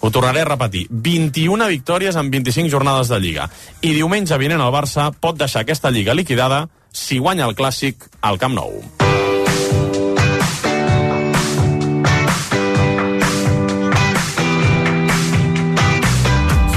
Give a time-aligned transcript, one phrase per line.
[0.00, 0.86] Ho tornaré a repetir.
[0.90, 3.48] 21 victòries en 25 jornades de Lliga.
[3.82, 8.38] I diumenge vinent el Barça pot deixar aquesta Lliga liquidada si guanya el Clàssic al
[8.38, 8.78] Camp Nou.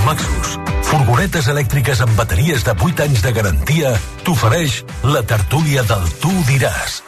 [0.05, 0.57] Maxus,
[0.89, 3.93] furgonetes elèctriques amb bateries de 8 anys de garantia,
[4.25, 7.01] t'ofereix la tertúlia del Tu diràs.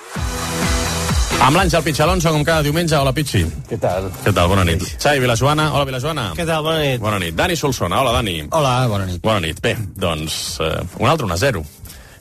[1.44, 2.96] Amb l'Àngel Pitxalonso, com cada diumenge.
[2.96, 3.42] Hola, Pitxi.
[3.68, 4.06] Què tal?
[4.24, 4.48] Què tal?
[4.48, 4.86] Bona nit.
[4.96, 5.66] Xavi Vilajoana.
[5.76, 6.30] Hola, Vilajoana.
[6.38, 6.62] Què tal?
[6.64, 7.02] Bona nit.
[7.04, 7.36] Bona nit.
[7.36, 7.98] Dani Solsona.
[8.00, 8.38] Hola, Dani.
[8.56, 9.20] Hola, bona nit.
[9.26, 9.58] Bona nit.
[9.60, 10.70] Bé, doncs, eh,
[11.04, 11.64] un altre 1 a 0.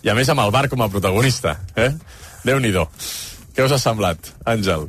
[0.03, 1.55] I a més amb el Bar com a protagonista.
[1.79, 1.93] Eh?
[2.43, 2.83] Déu-n'hi-do.
[3.55, 4.89] Què us ha semblat, Àngel?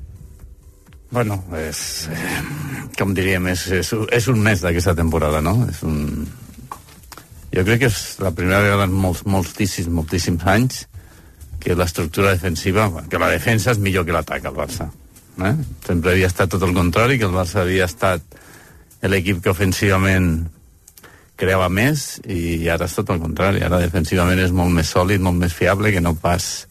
[1.14, 2.42] Bueno, és, eh,
[2.98, 5.60] com diríem, és, és, és un mes d'aquesta temporada, no?
[5.70, 6.26] És un...
[7.54, 10.88] Jo crec que és la primera vegada en molts, moltíssims, moltíssims anys
[11.64, 14.90] que l'estructura defensiva, que la defensa és millor que l'atac al Barça.
[15.40, 15.54] Eh?
[15.86, 18.22] Sempre havia estat tot el contrari, que el Barça havia estat
[19.04, 20.46] l'equip que ofensivament
[21.40, 23.64] creava més i ara és tot el contrari.
[23.64, 26.68] Ara defensivament és molt més sòlid, molt més fiable que no pas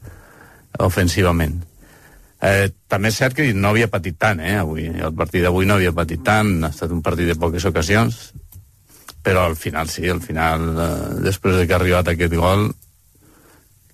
[0.80, 1.58] ofensivament.
[2.42, 4.88] Eh, també és cert que no havia patit tant, eh, avui.
[4.90, 8.32] El partit d'avui no havia patit tant, ha estat un partit de poques ocasions,
[9.22, 12.72] però al final sí, al final, eh, després de que ha arribat aquest gol,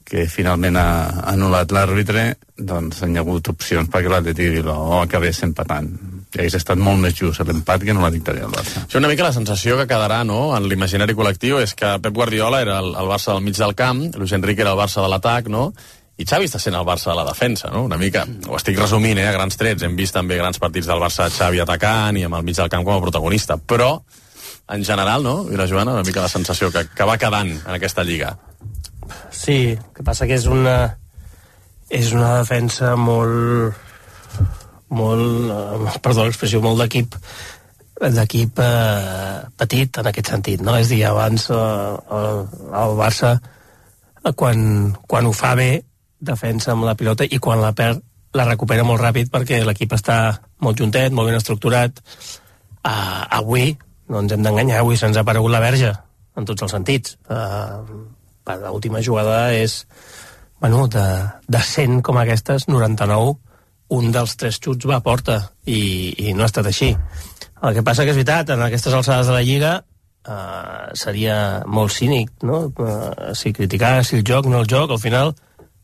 [0.08, 5.90] que finalment ha anul·lat l'àrbitre, doncs hi ha hagut opcions perquè l'Atleti Bilbao acabés empatant.
[6.28, 8.84] I hagués estat molt més just l'empat que no la victòria del Barça.
[8.88, 12.60] Sí, una mica la sensació que quedarà no, en l'imaginari col·lectiu és que Pep Guardiola
[12.64, 15.52] era el, el Barça del mig del camp, Luis Enrique era el Barça de l'atac,
[15.52, 15.70] no?
[16.18, 17.84] i Xavi està sent el Barça de la defensa, no?
[17.86, 19.84] Una mica, ho estic resumint, eh, a grans trets.
[19.86, 22.72] Hem vist també grans partits del Barça de Xavi atacant i amb el mig del
[22.72, 23.54] camp com a protagonista.
[23.54, 23.92] Però,
[24.74, 25.36] en general, no?
[25.52, 28.34] I la Joana, una mica la sensació que, que va quedant en aquesta lliga.
[29.30, 30.78] Sí, el que passa que és una
[31.88, 33.84] és una defensa molt
[34.88, 37.16] molt, eh, perdó l'expressió, molt d'equip
[37.98, 40.76] d'equip eh, petit en aquest sentit, no?
[40.78, 41.56] És dir, abans eh,
[42.18, 42.44] el,
[42.82, 45.72] el Barça eh, quan, quan ho fa bé
[46.18, 48.04] defensa amb la pilota i quan la perd
[48.36, 50.18] la recupera molt ràpid perquè l'equip està
[50.62, 52.02] molt juntet, molt ben estructurat.
[52.84, 53.72] Uh, avui,
[54.12, 55.90] no ens hem d'enganyar, avui se'ns ha aparegut la verge,
[56.36, 57.16] en tots els sentits.
[57.24, 57.82] Uh,
[58.56, 59.82] L'última jugada és,
[60.60, 61.04] bueno, de,
[61.48, 63.36] de 100 com aquestes, 99,
[63.98, 66.94] un dels tres xuts va a porta, i, i no ha estat així.
[67.62, 71.92] El que passa que és veritat, en aquestes alçades de la Lliga uh, seria molt
[71.92, 72.68] cínic, no?
[72.76, 75.34] Uh, si criticar, si el joc, no el joc, al final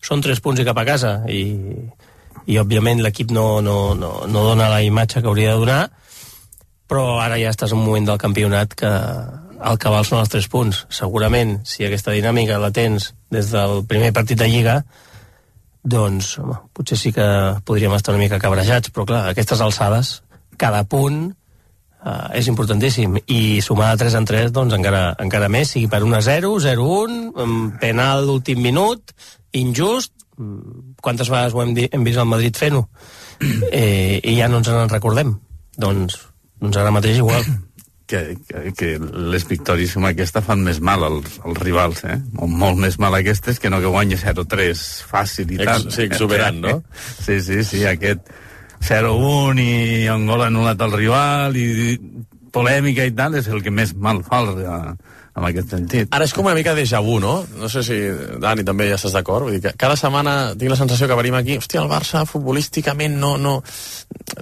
[0.04, 1.44] són tres punts i cap a casa i,
[2.46, 5.80] i òbviament l'equip no, no, no, no dona la imatge que hauria de donar
[6.90, 8.90] però ara ja estàs en un moment del campionat que
[9.60, 10.84] el que val són els tres punts.
[10.92, 14.80] Segurament si aquesta dinàmica la tens des del primer partit de Lliga
[15.84, 17.24] doncs home, potser sí que
[17.68, 20.14] podríem estar una mica cabrejats però clar, a aquestes alçades
[20.56, 23.18] cada punt uh, és importantíssim.
[23.26, 26.54] I sumar de 3 en 3 doncs encara, encara més, sigui per 1 a 0
[26.64, 27.18] 0-1,
[27.82, 29.12] penal d'últim minut
[29.54, 30.12] injust,
[31.02, 32.88] quantes vegades ho hem, hem vist al Madrid fent-ho,
[33.70, 35.36] eh, i ja no ens en recordem.
[35.78, 36.18] Doncs,
[36.60, 37.44] doncs ara mateix igual.
[38.04, 42.18] Que, que, que les victòries com aquesta fan més mal als, als rivals, eh?
[42.36, 45.86] O molt més mal aquestes que no que guanyi 0-3 fàcil i Ex, tant.
[45.94, 46.74] sí, exuberant, no?
[47.24, 48.28] Sí, sí, sí, aquest
[48.84, 49.72] 0-1 i
[50.12, 51.96] un gol anul·lat al rival i
[52.52, 54.52] polèmica i tal és el que més mal fa el,
[55.34, 56.10] en aquest sentit.
[56.14, 57.34] Ara és com una mica déjà vu, no?
[57.58, 57.96] No sé si,
[58.42, 59.48] Dani, també ja estàs d'acord.
[59.48, 63.16] Vull dir que cada setmana tinc la sensació que venim aquí, hòstia, el Barça futbolísticament
[63.18, 63.56] no, no,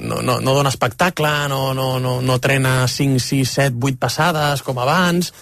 [0.00, 4.64] no, no, no dona espectacle, no, no, no, no trena 5, 6, 7, 8 passades
[4.66, 5.32] com abans,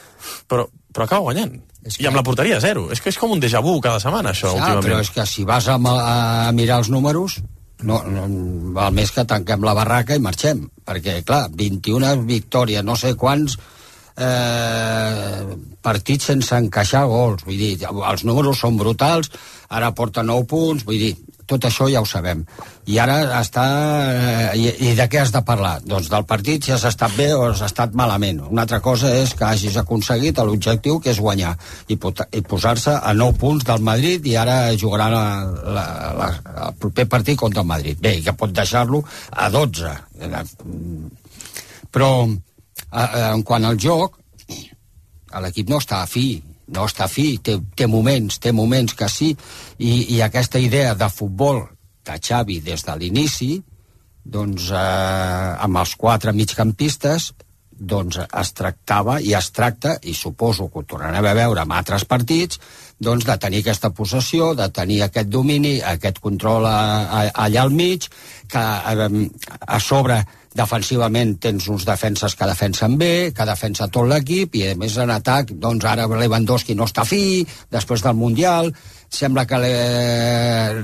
[0.46, 1.58] però, però acaba guanyant.
[1.82, 2.04] És que...
[2.04, 2.86] I amb la porteria zero.
[2.94, 4.86] És que és com un déjà vu cada setmana, això, ja, últimament.
[4.86, 7.40] Però és que si vas a, a mirar els números,
[7.82, 8.28] no, no,
[8.76, 13.56] val més que tanquem la barraca i marxem, perquè, clar, 21 victòries, no sé quants,
[14.16, 19.30] eh, partits sense encaixar gols, vull dir, els números són brutals,
[19.70, 21.14] ara porta 9 punts, vull dir,
[21.50, 22.44] tot això ja ho sabem.
[22.90, 23.64] I ara està...
[24.14, 25.78] Eh, i, I de què has de parlar?
[25.82, 28.42] Doncs del partit si has estat bé o has estat malament.
[28.46, 31.56] Una altra cosa és que hagis aconseguit l'objectiu que és guanyar
[31.88, 35.24] i, i posar-se a 9 punts del Madrid i ara jugarà la,
[35.78, 35.86] la,
[36.20, 36.30] la,
[36.68, 37.98] el proper partit contra el Madrid.
[38.02, 39.96] Bé, que pot deixar-lo a 12.
[41.90, 42.49] Però a, a,
[42.92, 44.18] en quant al joc,
[45.38, 46.42] l'equip no està a fi.
[46.70, 49.32] no està fi, té, té moments, té moments que sí,
[49.78, 51.64] i, i aquesta idea de futbol
[52.06, 53.56] de Xavi des de l'inici,
[54.22, 57.32] doncs eh, amb els quatre migcampistes,
[57.80, 62.04] doncs es tractava i es tracta, i suposo que ho tornarem a veure amb altres
[62.04, 62.60] partits,
[63.00, 67.72] doncs de tenir aquesta possessió, de tenir aquest domini, aquest control a, a, allà al
[67.72, 68.10] mig,
[68.52, 69.24] que eh,
[69.66, 70.20] a sobre
[70.56, 75.12] defensivament tens uns defenses que defensen bé, que defensa tot l'equip, i a més en
[75.14, 78.72] atac, doncs ara Lewandowski no està fi, després del Mundial,
[79.10, 79.74] sembla que le...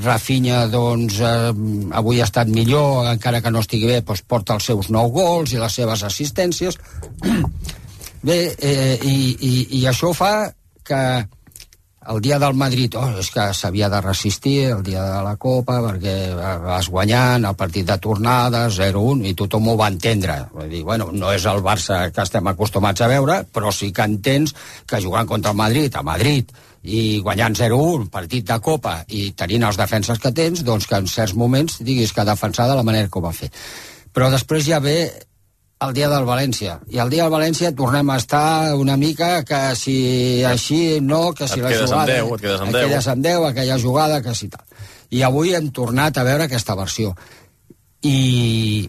[0.05, 1.53] Rafinha doncs, eh,
[1.99, 5.55] avui ha estat millor, encara que no estigui bé, doncs porta els seus nou gols
[5.55, 6.79] i les seves assistències.
[8.27, 10.49] Bé, eh, i, i, i això fa
[10.83, 10.99] que
[12.09, 15.79] el dia del Madrid, oh, és que s'havia de resistir el dia de la Copa
[15.85, 16.15] perquè
[16.63, 20.39] vas guanyant el partit de tornada 0-1 i tothom ho va entendre.
[20.55, 24.07] Vull dir, bueno, no és el Barça que estem acostumats a veure però sí que
[24.07, 24.55] entens
[24.87, 26.53] que jugant contra el Madrid a Madrid
[26.87, 31.11] i guanyant 0-1, partit de Copa i tenint els defenses que tens, doncs que en
[31.11, 33.51] certs moments diguis que defensar de la manera que ho va fer
[34.17, 35.11] però després ja ve
[35.85, 36.79] el dia del València.
[36.89, 39.97] I el dia del València tornem a estar una mica que si
[40.49, 42.07] així no, que si Et la jugada...
[42.13, 42.89] 10, et quedes amb et 10.
[42.89, 44.65] quedes amb 10, aquella jugada, que si tal.
[45.13, 47.13] I avui hem tornat a veure aquesta versió.
[48.03, 48.89] I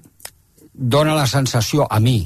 [0.74, 2.22] dona la sensació a mi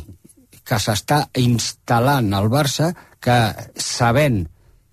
[0.68, 2.92] que s'està instal·lant al Barça
[3.22, 3.38] que
[3.76, 4.44] sabent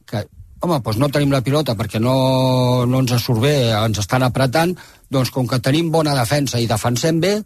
[0.08, 0.24] que
[0.64, 4.74] home, doncs no tenim la pilota perquè no, no ens surt bé, ens estan apretant,
[5.12, 7.36] doncs com que tenim bona defensa i defensem bé,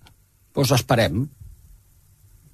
[0.55, 1.25] doncs esperem.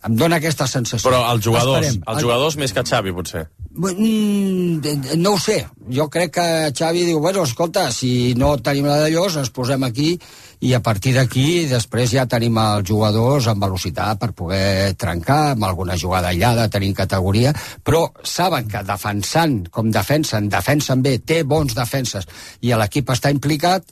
[0.06, 1.08] Em dona aquesta sensació.
[1.08, 2.04] Però els jugadors, Esperem.
[2.12, 3.48] els jugadors més que Xavi, potser.
[3.78, 5.58] Mm, no ho sé.
[5.90, 9.82] Jo crec que Xavi diu, bueno, escolta, si no tenim la de Llos, ens posem
[9.86, 10.12] aquí
[10.60, 15.66] i a partir d'aquí després ja tenim els jugadors amb velocitat per poder trencar, amb
[15.66, 17.52] alguna jugada aïllada, tenim categoria,
[17.84, 22.26] però saben que defensant com defensen, defensen bé, té bons defenses
[22.60, 23.86] i l'equip està implicat,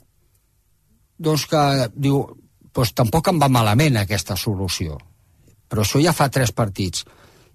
[1.19, 1.61] doncs que
[1.95, 2.23] diu,
[2.75, 4.97] doncs tampoc em va malament aquesta solució.
[5.67, 7.05] Però això ja fa tres partits.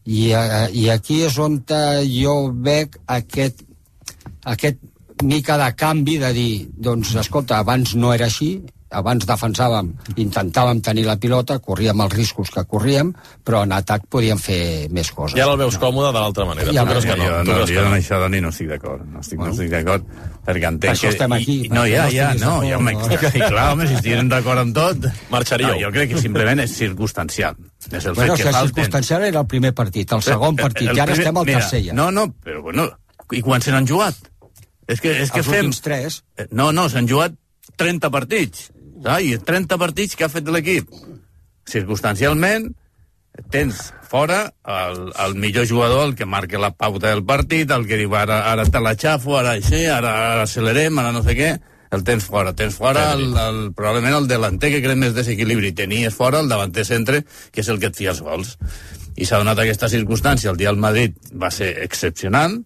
[0.04, 3.62] I, eh, i aquí és on eh, jo veig aquest,
[4.44, 4.80] aquest
[5.22, 8.56] mica de canvi de dir, doncs, escolta, abans no era així,
[8.92, 9.88] abans defensàvem,
[10.20, 13.12] intentàvem tenir la pilota, corríem els riscos que corríem,
[13.44, 15.38] però en atac podíem fer més coses.
[15.38, 16.74] I ara el veus còmode de l'altra manera.
[16.76, 17.24] Ja tu creus que no?
[17.24, 17.96] jo, no, jo que en no?
[17.96, 19.06] això, Dani, no estic d'acord.
[19.08, 19.54] No estic, Bueno.
[19.54, 20.06] no estic d'acord,
[20.46, 21.16] perquè entenc Per això que...
[21.16, 23.48] estem aquí, I, no, ja, no ja, no, ja, d'acord, no.
[23.54, 25.12] clar, home, si estiguin d'acord amb tot...
[25.32, 25.76] Marxaríeu.
[25.76, 27.56] No, jo crec que simplement és circumstancial.
[27.90, 28.68] És el Bueno, fet que el falten...
[28.68, 31.58] circumstancial era el primer partit, el segon partit, El i ara primer- estem al mira,
[31.58, 31.92] tercer ja.
[31.98, 32.88] No, no, però bueno,
[33.32, 34.14] i quan se n'han jugat?
[34.86, 35.58] És que, és que Els fem...
[35.66, 36.20] últims tres.
[36.38, 37.34] Eh, No, no, s'han jugat
[37.76, 38.68] 30 partits.
[39.02, 39.22] Saps?
[39.24, 40.88] I 30 partits que ha fet l'equip.
[41.68, 42.72] Circumstancialment,
[43.50, 47.96] tens fora el, el millor jugador, el que marca la pauta del partit, el que
[47.96, 51.52] diu ara, ara te la xafo, ara així, ara, ara accelerem, ara no sé què,
[51.92, 52.54] el tens fora.
[52.56, 55.74] Tens fora el, el, probablement el delanter que crea més desequilibri.
[55.76, 57.22] Tenies fora el davanter centre,
[57.52, 58.56] que és el que et fia els gols.
[59.16, 60.50] I s'ha donat aquesta circumstància.
[60.52, 62.62] El dia del Madrid va ser excepcional,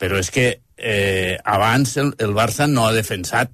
[0.00, 0.46] però és que
[0.76, 3.52] eh, abans el, el Barça no ha defensat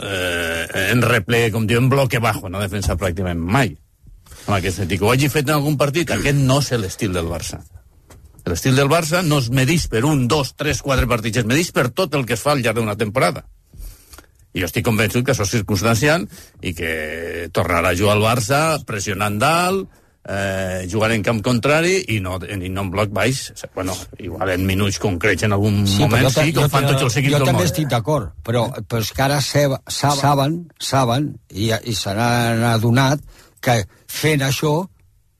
[0.00, 3.76] eh, en reple, com diu, en bloque bajo, no ha defensat pràcticament mai.
[4.48, 7.28] En aquest sentit, que ho hagi fet en algun partit, aquest no és l'estil del
[7.30, 7.60] Barça.
[8.48, 11.90] L'estil del Barça no es medís per un, dos, tres, quatre partits, es medís per
[11.94, 13.44] tot el que es fa al llarg d'una temporada.
[14.52, 16.26] I jo estic convençut que això és circumstancial
[16.60, 19.88] i que tornarà a jugar al Barça pressionant dalt,
[20.28, 23.40] eh, jugant en camp contrari i no, i no en bloc baix.
[23.74, 26.86] Bueno, igual en minuts concrets en algun sí, moment jo sí, que jo ho fan
[26.90, 27.70] tots els equips Jo del també món.
[27.70, 32.64] estic d'acord, però, però és que ara seb, sab, saben, saben, i, i se n'han
[32.74, 33.24] adonat
[33.62, 34.82] que fent això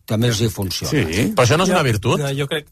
[0.09, 0.92] també els hi funciona.
[0.92, 1.28] Sí.
[1.37, 2.23] Però això no és una virtut?
[2.23, 2.71] No, jo crec...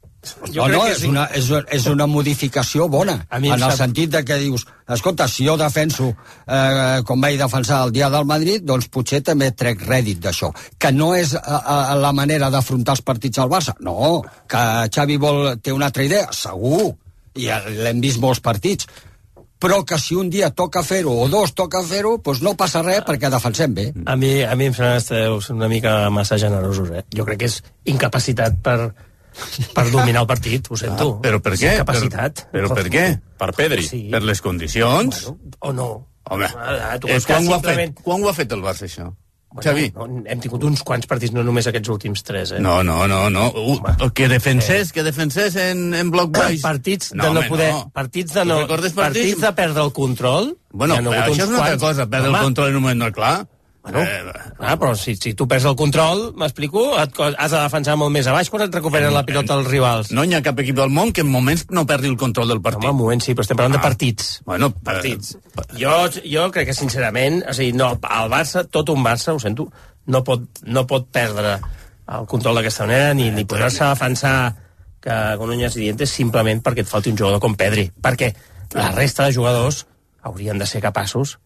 [0.53, 4.21] Jo no, no, és una, és, és una modificació bona, en el sap- sentit de
[4.29, 6.11] que dius, escolta, si jo defenso
[6.47, 10.51] eh, com vaig defensar el dia del Madrid, doncs potser també trec rèdit d'això.
[10.79, 14.65] Que no és a, a, a la manera d'afrontar els partits al Barça, no, que
[14.93, 16.91] Xavi vol, té una altra idea, segur,
[17.41, 17.49] i
[17.81, 18.87] l'hem vist molts partits,
[19.61, 23.03] però que si un dia toca fer-ho o dos toca fer-ho, doncs no passa res
[23.09, 23.91] perquè defensem bé.
[24.05, 27.07] A mi, a mi em sembla que esteu una mica massa generosos, eh?
[27.17, 27.63] Jo crec que és
[27.93, 28.79] incapacitat per,
[29.75, 31.09] per dominar el partit, ho sento.
[31.17, 31.73] Ah, però per què?
[31.79, 32.45] Incapacitat.
[32.53, 33.07] Però, però per què?
[33.41, 33.87] Per Pedri.
[33.87, 34.03] Sí.
[34.13, 35.25] Per les condicions?
[35.27, 35.91] Bueno, o no.
[36.31, 38.85] Home, Ah, tu eh, quan, ho ha simplement- fet, quan ho ha fet el Barça,
[38.87, 39.09] això?
[39.53, 39.87] Bueno, Xavi?
[39.97, 42.61] no, hem tingut uns quants partits, no només aquests últims tres, eh?
[42.63, 43.49] No, no, no, no.
[43.51, 46.61] Uh, que defensés, que defensés en, en bloc baix.
[46.69, 47.73] partits de No, no, home, poder...
[47.73, 47.91] no.
[47.93, 48.61] Partits de no...
[48.69, 48.95] partits?
[48.95, 50.53] partits de perdre el control...
[50.71, 53.03] Bueno, ha hagut això és una altra cosa, perdre el Home, control en un moment
[53.03, 53.49] no clar.
[53.83, 57.95] Bueno, Eh, ah, però si, si tu perds el control, m'explico, et has de defensar
[57.97, 60.11] molt més a baix quan et recuperen la pilota els rivals.
[60.13, 62.61] No hi ha cap equip del món que en moments no perdi el control del
[62.61, 62.85] partit.
[62.85, 63.79] Home, un moment, sí, però estem parlant Ah.
[63.79, 64.43] de partits.
[64.45, 65.35] Bueno, Partits.
[65.35, 65.95] eh, Jo,
[66.25, 69.71] jo crec que, sincerament, o sigui, no, el Barça, tot un Barça, ho sento,
[70.07, 71.59] no pot, no pot perdre
[72.11, 74.57] el control d'aquesta manera ni, ni posar-se a defensar
[75.01, 77.91] que con uñas y dientes simplement perquè et falti un jugador com Pedri.
[78.03, 78.35] Perquè
[78.75, 79.87] la resta de jugadors
[80.23, 81.39] haurien de ser capaços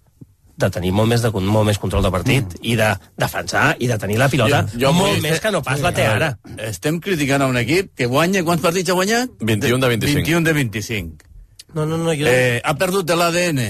[0.56, 2.60] de tenir molt més, de, molt més control de partit mm.
[2.62, 5.80] i de defensar i de tenir la pilota Jo- jo molt més que no pas
[5.82, 6.28] la té ara.
[6.68, 8.44] Estem criticant a un equip que guanya...
[8.46, 9.34] Quants partits ha guanyat?
[9.40, 10.22] 21 de 25.
[10.22, 11.32] 21 de 25.
[11.74, 12.26] No, no, no, jo...
[12.30, 13.60] Eh, ha perdut de l'ADN.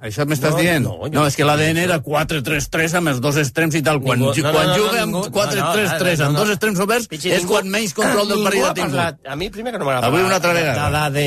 [0.00, 0.84] Això m'estàs No, dient?
[0.86, 4.00] no, No, és que l'ADN era 4-3-3 amb els dos extrems i tal.
[4.00, 6.80] Quan, Ningú- no, no, quan no, no, juga amb 4-3-3 no, no, amb dos extrems
[6.80, 9.26] oberts Pichi, és ningú- quan menys control del partit ha tingut.
[9.28, 11.10] a mi primer que no m'agrada Avui una altra vegada.
[11.10, 11.26] de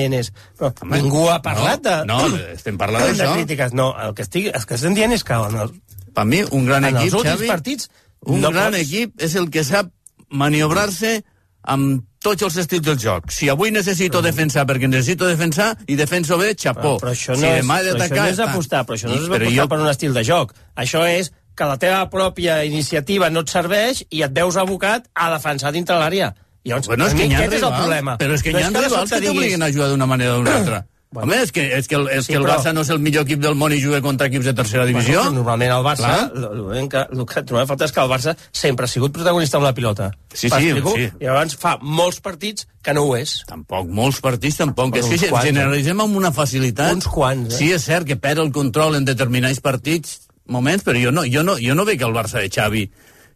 [0.58, 2.30] però ningú ha parlat No, de...
[2.30, 3.34] no, estem parlant de d'això.
[3.36, 3.74] crítiques.
[3.74, 5.72] No, el que, estic, el que estem dient és que en, el,
[6.13, 7.89] Per mi, un gran en els equip, Xavi, partits
[8.25, 9.89] un no gran pots- equip és el que sap
[10.30, 11.24] maniobrar-se
[11.63, 13.30] amb tots els estils del joc.
[13.36, 16.96] Si avui necessito defensar perquè necessito defensar i defenso bé, xapó.
[16.98, 18.24] Però, però això no, si és, demà he però això d'atacar...
[18.24, 20.53] no és apostar, però això no és però apostar jo- per un estil de joc.
[20.75, 25.30] Això és que la teva pròpia iniciativa no et serveix i et veus abocat a
[25.36, 26.32] defensar dintre l'àrea.
[26.63, 28.18] Llavors, Bueno, és que ha aquest és el problema.
[28.18, 30.56] però és que no n'hi ha rivals que t'obliguen a jugar d'una manera o d'una
[30.56, 30.86] altra.
[31.13, 31.27] Bueno.
[31.29, 32.98] Home, és que, és que, el, és Sí, que el però- Barça no és el
[33.00, 35.20] millor equip del món i juga contra equips de tercera divisió.
[35.22, 38.01] Bueno, però normalment el Barça, el, el, que, el que trobem a falta és que
[38.01, 40.10] el Barça sempre ha sigut protagonista amb la pilota.
[40.34, 41.05] Sí, sí, sí.
[41.22, 43.36] I llavors fa molts partits que no ho és.
[43.48, 44.89] Tampoc, molts partits tampoc.
[44.98, 46.96] Bueno, és que quants, generalitzem amb una facilitat.
[46.98, 47.58] Uns quants, eh?
[47.62, 51.43] Sí, és cert que perd el control en determinats partits, moments, però jo no, jo
[51.46, 52.89] no, jo no veig el Barça de Xavi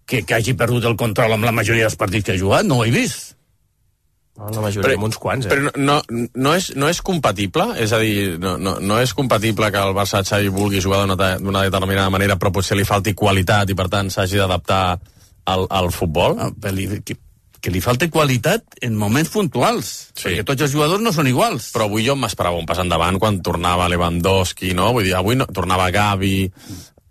[0.08, 2.80] que, que hagi perdut el control amb la majoria dels partits que ha jugat, no
[2.82, 3.27] ho he vist.
[4.38, 5.50] No, la majoria, però, uns quants, eh?
[5.50, 7.72] Però no, no, no, és, no és compatible?
[7.82, 11.16] És a dir, no, no, no és compatible que el Barça Xavi vulgui jugar d'una
[11.18, 15.00] de- d'una determinada manera, però potser li falti qualitat i, per tant, s'hagi d'adaptar
[15.50, 16.38] al, al futbol?
[16.38, 17.18] Ah, però li, que,
[17.58, 20.28] que li falta qualitat en moments puntuals, Sí.
[20.30, 21.72] perquè tots els jugadors no són iguals.
[21.74, 24.92] Però avui jo m'esperava un pas endavant quan tornava Lewandowski, no?
[24.94, 26.52] Vull dir, avui no, tornava Gavi...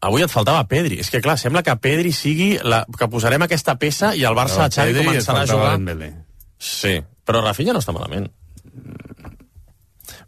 [0.06, 1.00] Avui et faltava Pedri.
[1.02, 2.52] És que, clar, sembla que Pedri sigui...
[2.62, 5.72] La, que posarem aquesta peça i el Barça de Xavi Pedri començarà a jugar...
[5.80, 6.10] Dembélé.
[6.60, 6.92] Sí,
[7.26, 8.30] però Rafinha no està malament.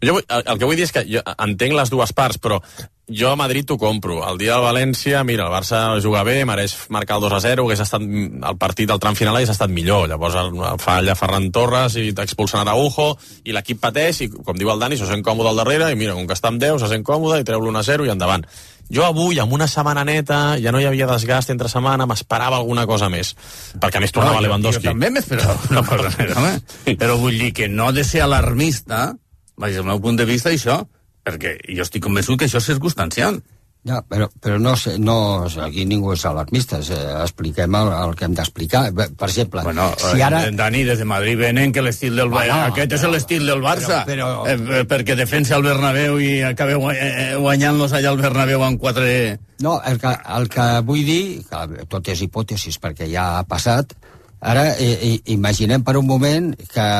[0.03, 2.61] Jo vull, el, el que vull dir és que jo entenc les dues parts, però
[3.09, 4.21] jo a Madrid t'ho compro.
[4.29, 7.65] El dia del València, mira, el Barça juga bé, mereix marcar el 2 a 0,
[7.65, 10.07] hagués estat el partit del tram final hagués estat millor.
[10.11, 10.37] Llavors
[10.85, 13.15] falla Ferran Torres i t'expulsen Araujo
[13.49, 16.15] i l'equip pateix i, com diu el Dani, se sent còmode al darrere i mira,
[16.15, 18.47] com que està amb 10, se sent còmode i treu l'1 a 0 i endavant.
[18.91, 22.87] Jo avui, amb una setmana neta, ja no hi havia desgast entre setmana, m'esperava alguna
[22.89, 23.35] cosa més.
[23.81, 24.85] Perquè a més tornava jo- Lewandowski.
[24.87, 26.97] Jo també m'esperava una cosa més, home.
[26.97, 29.15] Però vull dir que no ha de ser alarmista,
[29.57, 30.81] vaja, el meu punt de vista, això,
[31.29, 33.43] perquè jo estic convençut que això és circumstancial.
[33.87, 38.27] Ja, però, però no sé, no, aquí ningú és alarmista, eh, expliquem el, el que
[38.27, 38.83] hem d'explicar.
[38.93, 40.43] Per exemple, Bueno, si eh, ara...
[40.51, 42.73] Dani, des de Madrid venen que l'estil del Bueno, Barça...
[42.75, 44.03] Aquest és però- l'estil del Barça.
[44.05, 48.63] però- però- Eh, eh, perquè defensa el Bernabéu i acaba eh, guanyant-los allà al Bernabéu
[48.67, 49.39] amb quatre...
[49.65, 53.95] No, el que, el que vull dir, que tot és hipòtesis perquè ja ha passat,
[54.41, 56.91] ara eh, eh, imaginem per un moment que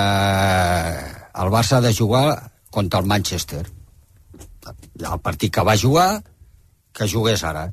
[1.43, 3.67] el Barça ha de jugar contra el Manchester.
[4.99, 6.23] El partit que va jugar,
[6.99, 7.69] que jugués ara.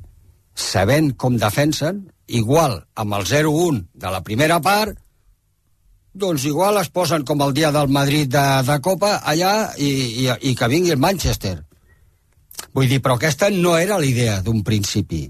[0.56, 4.96] Sabent com defensen, igual amb el 0-1 de la primera part,
[6.16, 9.90] doncs igual es posen com el dia del Madrid de, de Copa allà i,
[10.24, 11.58] i, i que vingui el Manchester.
[12.72, 15.26] Vull dir, però aquesta no era la idea d'un principi.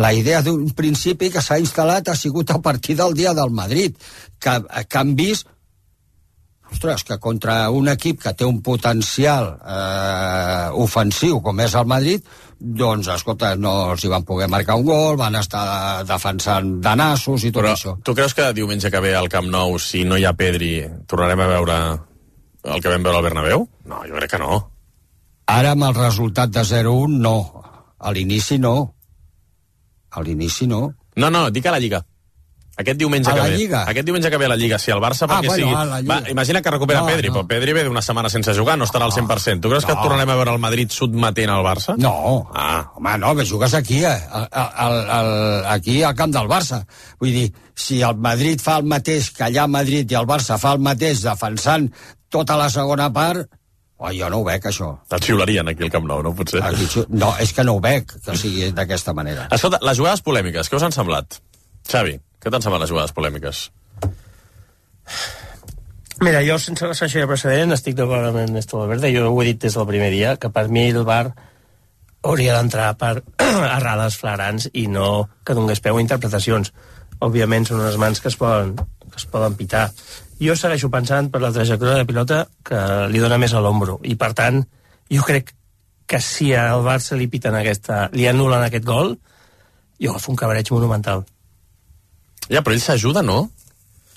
[0.00, 3.94] La idea d'un principi que s'ha instal·lat ha sigut a partir del dia del Madrid,
[4.40, 4.56] que,
[4.88, 5.50] que han vist
[6.72, 12.24] ostres, que contra un equip que té un potencial eh, ofensiu com és el Madrid,
[12.58, 17.44] doncs, escolta, no els hi van poder marcar un gol, van estar defensant de nassos
[17.44, 17.96] i tot Però això.
[18.02, 21.40] tu creus que diumenge que ve al Camp Nou, si no hi ha Pedri, tornarem
[21.44, 21.78] a veure
[22.64, 23.68] el que vam veure al Bernabéu?
[23.84, 24.62] No, jo crec que no.
[25.52, 27.36] Ara amb el resultat de 0-1, no.
[28.00, 28.94] A l'inici no.
[30.10, 30.86] A l'inici no.
[31.20, 32.00] No, no, dic a la Lliga.
[32.76, 33.56] Aquest diumenge A que la ve.
[33.56, 33.82] Lliga?
[33.86, 36.06] Aquest diumenge que ve a la Lliga, si el Barça Ah, perquè bueno, sigui...
[36.08, 37.34] Va, imagina que recupera No, Pedri, no.
[37.34, 39.60] però Pedri ve d'una setmana sense jugar, no estarà al 100%.
[39.62, 40.02] Tu creus que No.
[40.02, 41.94] tornarem a veure el Madrid sotmetent al Barça?
[41.96, 42.90] No, Ah.
[42.96, 44.18] home, no, que jugues aquí, eh?
[44.30, 46.84] Al, al, al, aquí al camp del Barça.
[47.20, 50.58] Vull dir, si el Madrid fa el mateix que allà a Madrid i el Barça
[50.58, 51.92] fa el mateix defensant
[52.28, 53.46] tota la segona part,
[53.98, 54.98] oh, jo no ho veig, això.
[55.14, 56.34] Et xiularien aquí al Camp Nou, no?
[56.34, 56.60] Potser.
[56.60, 59.46] Aquí, no, és que no ho veig, que sigui d'aquesta manera.
[59.54, 61.38] Escolta, les jugades polèmiques, què us han semblat?
[61.88, 63.64] Xavi, què t'han semblat les jugades polèmiques?
[66.20, 69.10] Mira, jo, sense recerca de precedent, estic d'acord amb Ernesto Valverde.
[69.16, 71.32] Jo ho he dit des del primer dia, que per mi el VAR
[72.24, 73.16] hauria d'entrar per
[73.78, 76.70] errades flagrants i no que donés peu a interpretacions.
[77.24, 79.88] Òbviament són unes mans que es poden, que es poden pitar.
[80.40, 84.16] Jo segueixo pensant per la trajectòria de pilota que li dona més a l'ombro i
[84.20, 84.62] per tant
[85.12, 85.54] jo crec
[86.06, 89.14] que si al Barça li piten aquesta, li anulen aquest gol,
[90.00, 91.24] jo agafo un cabreig monumental.
[92.52, 93.46] Ja, però ell s'ajuda, no?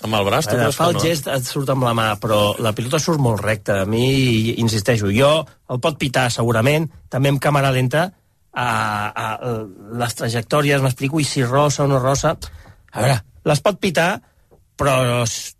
[0.04, 1.02] Amb el braç, tu creus fa el no?
[1.02, 3.80] gest, et surt amb la mà, però la pilota surt molt recta.
[3.82, 5.32] A mi, insisteixo, jo
[5.72, 8.04] el pot pitar segurament, també amb càmera lenta,
[8.54, 9.52] a, a, a
[9.98, 12.36] les trajectòries, m'explico, i si rosa o no rosa...
[12.88, 14.14] A veure, les pot pitar,
[14.80, 14.94] però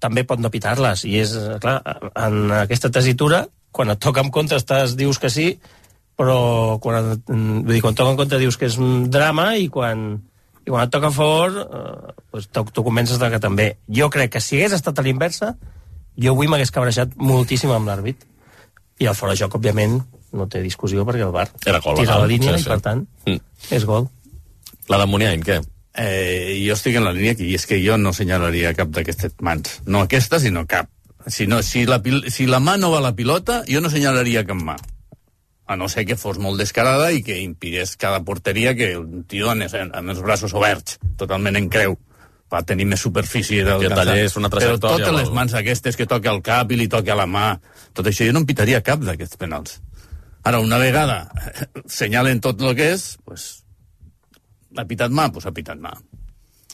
[0.00, 1.02] també pot no pitar-les.
[1.04, 1.75] I és, clar,
[2.16, 3.42] en aquesta tesitura,
[3.75, 5.50] quan et toca en compte estàs, dius que sí,
[6.18, 10.08] però quan, vull dir, quan toca en compte dius que és un drama i quan,
[10.68, 13.68] i quan et toca a favor eh, doncs tu, de que també.
[13.88, 15.54] Jo crec que si hagués estat a l'inversa,
[16.20, 18.26] jo avui m'hagués cabrejat moltíssim amb l'àrbit.
[19.00, 19.96] I el fora de joc, òbviament,
[20.37, 22.68] no té discussió perquè el bar Era gol tira legal, la línia sí, i, sí.
[22.68, 23.40] per tant, Mm.
[23.78, 24.08] és gol.
[24.90, 25.60] La de Muniain, què?
[25.94, 29.38] Eh, jo estic en la línia que i és que jo no senyalaria cap d'aquestes
[29.40, 29.80] mans.
[29.87, 30.90] No aquesta, sinó cap.
[31.26, 34.44] Si, no, si, la, si la mà no va a la pilota, jo no senyalaria
[34.44, 34.76] cap mà.
[35.68, 39.50] A no ser que fos molt descarada i que impidés cada porteria que un tio
[39.52, 41.98] anés amb els braços oberts, totalment en creu
[42.48, 45.98] va tenir més superfície del Que tallés una Però trajectòria totes o les mans aquestes
[46.00, 47.58] que toca al cap i li toca a la mà,
[47.92, 49.76] tot això jo no em pitaria cap d'aquests penals.
[50.48, 51.26] Ara, una vegada
[51.87, 53.48] senyalen tot el que és, pues,
[54.78, 55.92] ha pitat mà, pues ha pitat mà.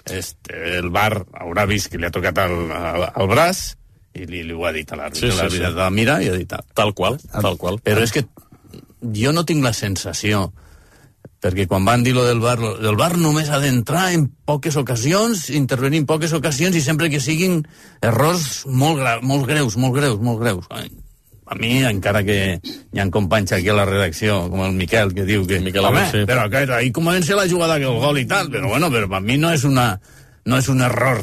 [0.05, 3.65] Este, el bar haurà vist que li ha tocat el, el, el braç
[4.15, 5.27] i li, li ho ha dit a l'àrbitre.
[5.27, 5.79] Sí, sí, l'àrbitre sí.
[5.81, 6.53] la mira i ha dit...
[6.55, 7.81] "Ah, Tal qual, tal qual.
[7.83, 8.23] Però és que
[9.13, 10.49] jo no tinc la sensació
[11.45, 15.51] perquè quan van dir lo del bar, del bar només ha d'entrar en poques ocasions,
[15.53, 17.61] intervenir en poques ocasions i sempre que siguin
[18.01, 20.71] errors molt, gra molt greus, molt greus, molt greus.
[21.45, 25.29] A mi, encara que hi ha companys aquí a la redacció, com el Miquel, que
[25.29, 25.61] diu que...
[25.61, 26.25] Miquel Home, sí.
[26.25, 29.21] però que ahí comença la jugada que el gol i tal, però bueno, però per
[29.21, 29.91] mi no és una,
[30.49, 31.21] no és un error,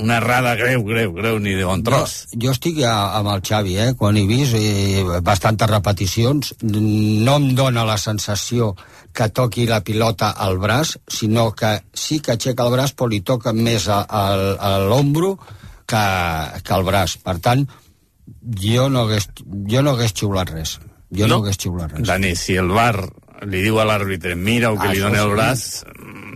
[0.00, 2.14] una errada greu, greu, greu, ni de bon tros.
[2.32, 3.90] Jo, jo estic a, amb el Xavi, eh?
[3.98, 8.72] quan he vist eh, bastantes repeticions, no em dóna la sensació
[9.12, 13.20] que toqui la pilota al braç, sinó que sí que aixeca el braç, però li
[13.26, 14.26] toca més a, a,
[14.58, 15.34] a l'ombro
[15.90, 16.04] que,
[16.64, 17.18] que al braç.
[17.26, 17.66] Per tant,
[18.62, 19.26] jo no hagués,
[19.68, 20.78] jo no hagués xiulat res.
[21.10, 21.42] Jo no, No?
[21.42, 22.06] hagués xiulat res.
[22.06, 22.94] Dani, si el bar
[23.50, 25.82] li diu a l'àrbitre mira o que Ah, li dona el braç,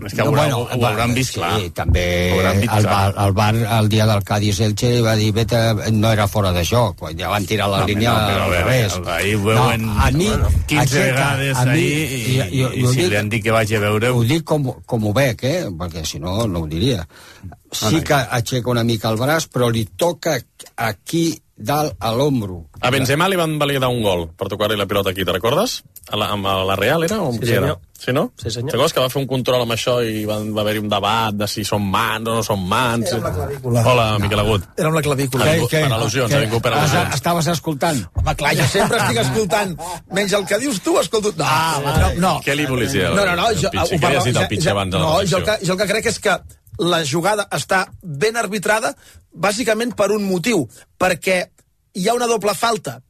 [0.07, 1.59] és que ho, bueno, ho, ho hauran vist sí, clar.
[1.75, 5.33] també Ho hauran vist el bar, el bar el dia del Cádiz Elche va dir
[5.33, 5.57] vete,
[5.93, 8.55] no era fora de joc quan ja van tirar la No, línia no, però al
[8.59, 10.29] revés ahí ho veuen a mi,
[10.67, 13.29] 15 aixeca- vegades a mi- ahí i, jo- jo- i jo si dic- li han
[13.31, 15.64] dit que vagi a veure ho dic com, com ho veig, eh?
[15.71, 17.07] perquè si no, no ho diria.
[17.75, 20.37] Sí que aixeca una mica el braç, però li toca
[20.77, 22.64] aquí dalt a l'ombro.
[22.81, 25.83] A Benzema li van validar un gol per tocar-li la pilota aquí, te recordes?
[26.11, 27.21] A la, amb la Real era?
[27.23, 27.61] O Sí, era?
[27.61, 27.79] senyor.
[28.05, 28.33] Sí, no?
[28.37, 28.73] Sí, senyor.
[28.75, 31.47] Recordes que va fer un control amb això i van, va haver-hi un debat de
[31.49, 33.07] si són mans o no són mans?
[33.09, 33.85] Era amb la clavícula.
[33.93, 34.67] Hola, Miquel Agut.
[34.77, 35.47] Era amb la clavícula.
[35.64, 35.81] Què?
[35.87, 37.14] per al·lusions, ha vingut per Ah, al·lusions.
[37.17, 38.03] Estaves escoltant?
[38.21, 39.73] Home, clar, jo sempre estic escoltant.
[40.12, 41.33] Menys el que dius tu, escolto...
[41.38, 42.35] No, ah, no, no.
[42.45, 43.07] Què li volies dir?
[43.14, 43.49] No, no, no.
[43.55, 43.95] El Jo, Pitxi?
[43.97, 45.57] ho Què li has parlo- dit Pitxi ja- abans de la No, jo el, que,
[45.64, 46.37] jo el que crec és que
[46.93, 48.93] la jugada està ben arbitrada
[49.33, 50.67] bàsicament per un motiu,
[50.99, 51.40] perquè
[51.95, 53.01] hi ha una doble falta.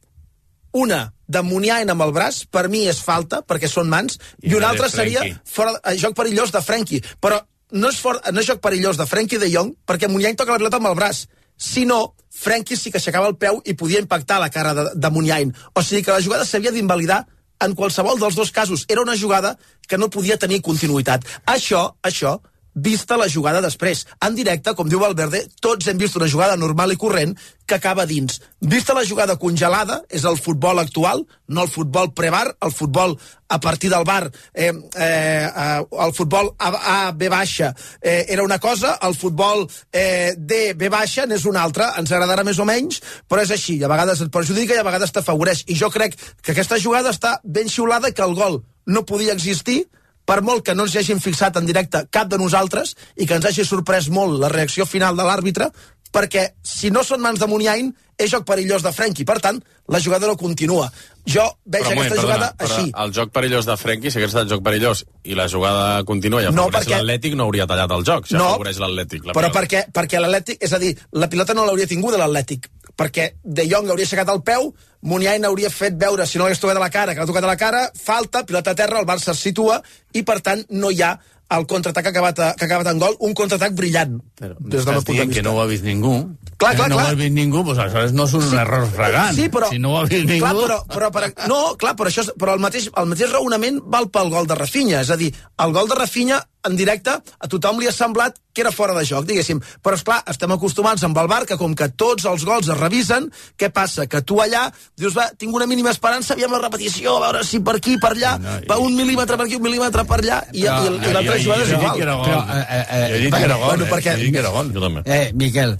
[0.75, 4.55] Una de Muniain amb el braç, per mi és falta, perquè són mans, I i,
[4.57, 7.01] una altra seria fora, eh, joc perillós de Frenkie.
[7.23, 7.39] Però
[7.71, 10.61] no és, for, no és joc perillós de Frenkie de Jong, perquè Muniain toca la
[10.61, 11.25] pilota amb el braç.
[11.55, 15.11] Si no, Frenkie sí que aixecava el peu i podia impactar la cara de, de
[15.11, 15.55] Muniain.
[15.73, 17.23] O sigui que la jugada s'havia d'invalidar
[17.63, 18.83] en qualsevol dels dos casos.
[18.91, 19.55] Era una jugada
[19.87, 21.23] que no podia tenir continuïtat.
[21.47, 22.35] Això, això,
[22.75, 24.03] vista la jugada després.
[24.21, 27.33] En directe, com diu Valverde, tots hem vist una jugada normal i corrent
[27.65, 28.41] que acaba dins.
[28.61, 33.15] Vista la jugada congelada, és el futbol actual, no el futbol prebar, el futbol
[33.47, 36.69] a partir del bar, eh, eh, eh, el futbol A,
[37.07, 41.63] A B baixa eh, era una cosa, el futbol eh, D B baixa n'és una
[41.63, 44.85] altra, ens agradarà més o menys, però és així, a vegades et perjudica i a
[44.85, 45.65] vegades t'afavoreix.
[45.69, 49.85] I jo crec que aquesta jugada està ben xiulada, que el gol no podia existir,
[50.25, 53.37] per molt que no ens hi hagin fixat en directe cap de nosaltres i que
[53.37, 55.69] ens hagi sorprès molt la reacció final de l'àrbitre,
[56.15, 59.25] perquè si no són mans de Muniain, és joc perillós de Frenkie.
[59.27, 59.57] Per tant,
[59.91, 60.85] la jugada no continua.
[61.27, 62.91] Jo veig Però, un moment, aquesta jugada perdona, així.
[63.03, 66.45] el joc perillós de Frenkie, si hagués estat joc perillós i la jugada continua i
[66.53, 69.25] No, perquè- l'Atlètic, no hauria tallat el joc, si No, afavoreix l'Atlètic.
[69.25, 69.59] la però pilota.
[69.59, 73.89] perquè, perquè l'Atlètic, és a dir, la pilota no l'hauria tinguda l'Atlètic, perquè De Jong
[73.89, 77.13] hauria aixecat el peu, Muniain hauria fet veure, si no l'hagués tocat a la cara,
[77.13, 79.81] que l'ha tocat a la cara, falta, pilota a terra, el Barça es situa,
[80.13, 81.19] i per tant no hi ha
[81.53, 84.97] el contraatac acabat, a, que ha acabat en gol, un contraatac brillant, Però des meu
[84.97, 86.15] estàs de dient que no ho ha vist ningú.
[86.57, 87.05] Clar, clar, no clar.
[87.05, 89.37] ho ha vist ningú, doncs aleshores no és un error fragant.
[89.37, 89.69] Sí, però...
[89.69, 90.41] Si no ho ha vist ningú...
[90.45, 94.09] Clar, però, però, però, no, clar, però, això, però el, mateix, el mateix raonament val
[94.09, 95.03] pel gol de Rafinha.
[95.05, 95.29] És a dir,
[95.61, 99.03] el gol de Rafinha, en directe, a tothom li ha semblat que era fora de
[99.05, 99.59] joc, diguéssim.
[99.83, 102.77] Però, és clar estem acostumats amb el bar que com que tots els gols es
[102.79, 104.05] revisen, què passa?
[104.07, 104.65] Que tu allà
[104.97, 108.13] dius, va, tinc una mínima esperança, aviam la repetició, a veure si per aquí, per
[108.15, 110.95] allà, No, i- va un mil·límetre per aquí, un mil·límetre per allà, i, Però, i,
[111.09, 111.97] i, l'altra jugada jo és he dit igual.
[111.97, 112.25] que era gol.
[112.25, 113.91] Però, eh, eh, eh, Jo he dit que era gol, bueno, eh?
[113.91, 114.71] perquè- Jo que era gol.
[114.73, 115.01] Jo també.
[115.05, 115.77] Eh, Miquel,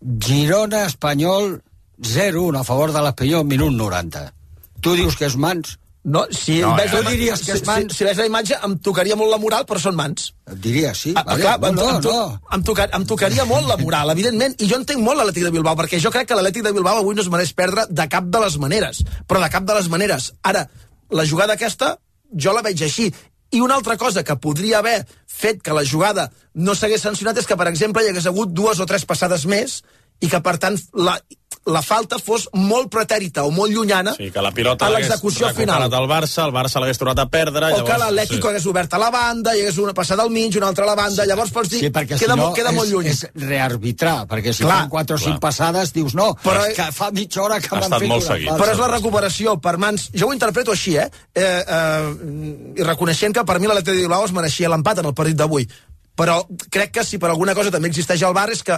[0.00, 1.62] Girona, Espanyol,
[2.00, 4.32] 0-1 a favor de l'Espanyol, minut 90.
[4.80, 5.74] Tu dius que és mans?
[6.02, 6.96] No, si, No, veig eh?
[6.96, 7.92] la, Tu diries que si, mans?
[7.92, 10.30] si, si veig la imatge, em tocaria molt la moral, però són mans.
[10.48, 11.12] Et diria, sí.
[11.14, 11.42] Ah, vale.
[11.42, 12.40] clar, no, em, no, em, to- no.
[12.56, 15.76] em, tocar, em tocaria molt la moral, evidentment, i jo entenc molt l'Atlètic de Bilbao,
[15.76, 18.40] perquè jo crec que l'Atlètic de Bilbao avui no es mereix perdre de cap de
[18.46, 20.30] les maneres, però de cap de les maneres.
[20.42, 20.64] Ara,
[21.10, 21.98] la jugada aquesta,
[22.32, 23.10] jo la veig així.
[23.52, 27.46] I una altra cosa que podria haver fet que la jugada no s'hagués sancionat és
[27.46, 29.82] que, per exemple, hi hagués hagut dues o tres passades més
[30.22, 31.18] i que, per tant, la,
[31.66, 35.82] la falta fos molt pretèrita o molt llunyana Sí, que la pilota a l'execució final.
[35.82, 37.68] al Barça, el Barça l'hagués tornat a perdre...
[37.76, 38.48] O que l'Atlético sí.
[38.48, 40.96] hagués obert a la banda, hi hagués una passada al mig, una altra a la
[40.96, 43.10] banda, llavors pots dir, Sí, perquè queda, si no molt, queda és, molt lluny.
[43.12, 45.40] és rearbitrar, perquè si Clar, fan 4 o 5 clar.
[45.40, 48.34] passades dius no, Però- és que fa mitja hora que Ha m'han fet molt una
[48.34, 48.50] seguit.
[48.50, 50.08] Però és la recuperació per mans...
[50.16, 51.10] Jo ho interpreto així, eh?
[51.34, 55.14] eh, eh I reconeixent que per mi l'Atlètic de Bilbao es mereixia l'empat en el
[55.14, 55.68] partit d'avui.
[56.16, 58.76] Però crec que si per alguna cosa també existeix el bar és que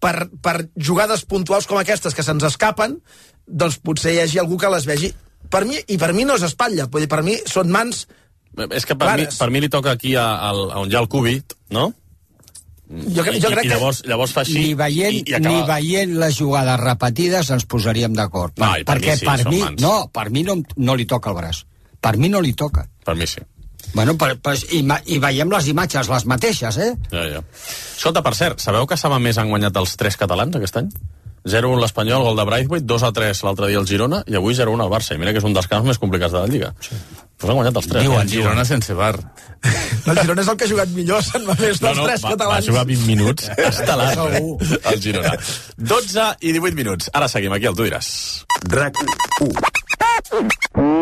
[0.00, 2.98] per, per jugades puntuals com aquestes que se'ns escapen,
[3.46, 5.12] doncs potser hi hagi algú que les vegi.
[5.50, 8.06] Per mi, I per mi no és espatlla, vull dir, per mi són mans...
[8.74, 9.38] És que per mi, Clares.
[9.38, 11.92] per mi li toca aquí a, a, a on hi ha el cúbit, no?
[12.90, 13.76] Jo, jo I, crec i que...
[13.76, 15.52] llavors, llavors fa així ni veient, i, i acaba...
[15.54, 18.56] ni veient les jugades repetides ens posaríem d'acord.
[18.58, 19.82] No, i per perquè mi sí, per mi, mans.
[19.84, 21.62] no, per mi no, no li toca el braç.
[22.02, 22.88] Per mi no li toca.
[23.06, 23.44] Per mi sí.
[23.94, 26.92] Bueno, per, per, i, I veiem les imatges, les mateixes, eh?
[27.10, 27.40] Ja, ja.
[27.96, 30.92] Escolta, per cert, sabeu que Sama més han guanyat els tres catalans aquest any?
[31.40, 35.14] 0-1 l'Espanyol, gol de Braithwaite, 2-3 l'altre dia el Girona i avui 0-1 al Barça.
[35.16, 36.68] I mira que és un dels camps més complicats de la Lliga.
[36.84, 36.98] Sí.
[37.40, 38.04] Pues han guanyat els tres.
[38.04, 38.30] Diuen, eh?
[38.34, 39.14] Girona sense bar.
[40.10, 42.34] El Girona és el que ha jugat millor, se'n va més dels tres va, va
[42.36, 42.68] catalans.
[42.68, 45.32] jugar 20 minuts estel·lar el Girona.
[45.80, 47.08] 12 i 18 minuts.
[47.16, 48.12] Ara seguim aquí, el tu diràs.
[48.68, 49.00] RAC
[49.40, 50.99] 1.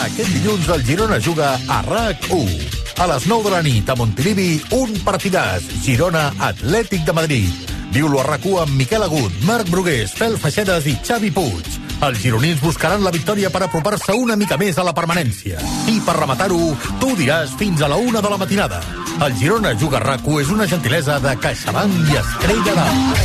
[0.00, 2.68] Aquest dilluns el Girona juga a RAC 1.
[3.04, 5.66] A les 9 de la nit a Montilivi, un partidàs.
[5.84, 7.68] Girona Atlètic de Madrid.
[7.92, 11.68] Viu-lo a rac amb Miquel Agut, Marc Brugués, Fel Feixedes i Xavi Puig.
[12.00, 15.60] Els gironins buscaran la victòria per apropar-se una mica més a la permanència.
[15.92, 18.80] I per rematar-ho, tu diràs fins a la una de la matinada.
[19.20, 23.24] El Girona Juga rac és una gentilesa de CaixaBank i Estrella d'Alt.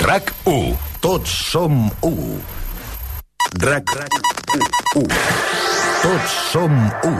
[0.00, 0.76] RAC 1.
[1.04, 2.63] Tots som 1.
[3.64, 3.84] RAC
[4.94, 5.08] 1.
[6.02, 7.12] Tots som 1.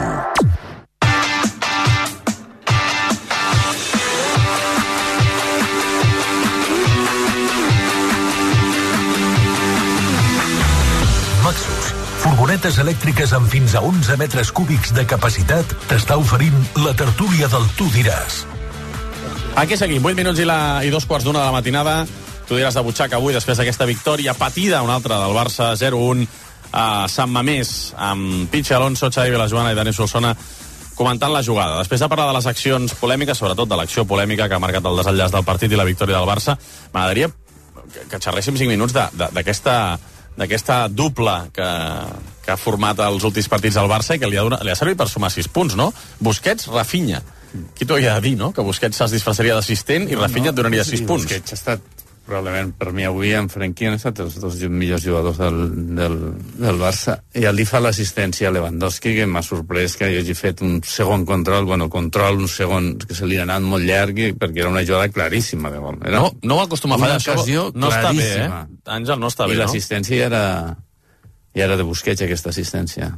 [11.40, 16.52] Maxus, furgonetes elèctriques amb fins a 11 metres cúbics de capacitat, t'està oferint
[16.84, 18.44] la tertúlia del Tu diràs.
[19.56, 22.02] Aquí seguim, 8 minuts i, la, i dos quarts d'una de la matinada.
[22.48, 26.26] Tu diràs de butxaca avui, després d'aquesta victòria patida, una altra del Barça, 0-1
[26.74, 30.34] a Sant Mamés, amb Pitxe Alonso, Xavi Vilajoana i Dani Solsona
[30.94, 31.78] comentant la jugada.
[31.80, 35.00] Després de parlar de les accions polèmiques, sobretot de l'acció polèmica que ha marcat el
[35.00, 36.56] desenllaç del partit i la victòria del Barça,
[36.92, 37.30] m'agradaria
[37.94, 41.70] que, que xerréssim 5 minuts d'aquesta dupla que,
[42.44, 44.78] que ha format els últims partits del Barça i que li ha, donat, li ha
[44.78, 45.90] servit per sumar 6 punts, no?
[46.20, 47.22] Busquets, Rafinha.
[47.78, 48.50] Qui t'ho havia de dir, no?
[48.54, 51.28] Que Busquets se'ls disfressaria d'assistent i Rafinha et donaria 6 punts.
[51.28, 51.93] Busquets ha estat
[52.24, 55.58] probablement per mi avui en Frenkie han estat els dos millors jugadors del,
[55.96, 56.14] del,
[56.56, 60.78] del Barça i li fa l'assistència a Lewandowski que m'ha sorprès que hagi fet un
[60.88, 64.64] segon control bueno, control, un segon que se li ha anat molt llarg i- perquè
[64.64, 65.98] era una jugada claríssima de gol.
[66.04, 67.36] Era No, no acostuma a fallar, això
[67.74, 68.48] no està bé, eh?
[68.86, 69.62] Àngel, no està I bé, no?
[69.66, 70.42] l'assistència ja era,
[71.54, 73.12] ja era de Busquets, aquesta assistència.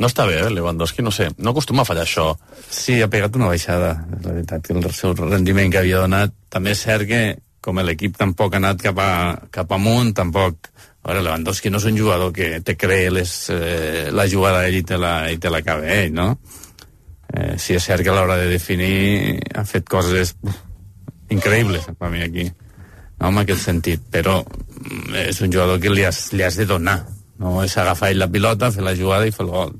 [0.00, 1.28] No està bé, eh, Lewandowski, no sé.
[1.36, 2.30] No acostuma a fallar això.
[2.70, 3.90] Sí, ha pegat una baixada,
[4.22, 6.32] la veritat, que el seu rendiment que havia donat.
[6.48, 7.20] També és cert que,
[7.62, 9.12] com l'equip tampoc ha anat cap, a,
[9.54, 10.72] cap amunt, tampoc...
[11.02, 14.76] A veure, Lewandowski no és un jugador que te cree les, eh, la jugada ell
[14.78, 16.28] i te la, i te la acaba ell, no?
[17.32, 20.36] Eh, sí, és cert que a l'hora de definir ha fet coses
[21.34, 22.44] increïbles per mi aquí,
[23.18, 26.68] no, en aquest sentit, però mm, és un jugador que li has, li has de
[26.70, 27.00] donar,
[27.42, 29.74] no és agafar ell la pilota, fer la jugada i fer el gol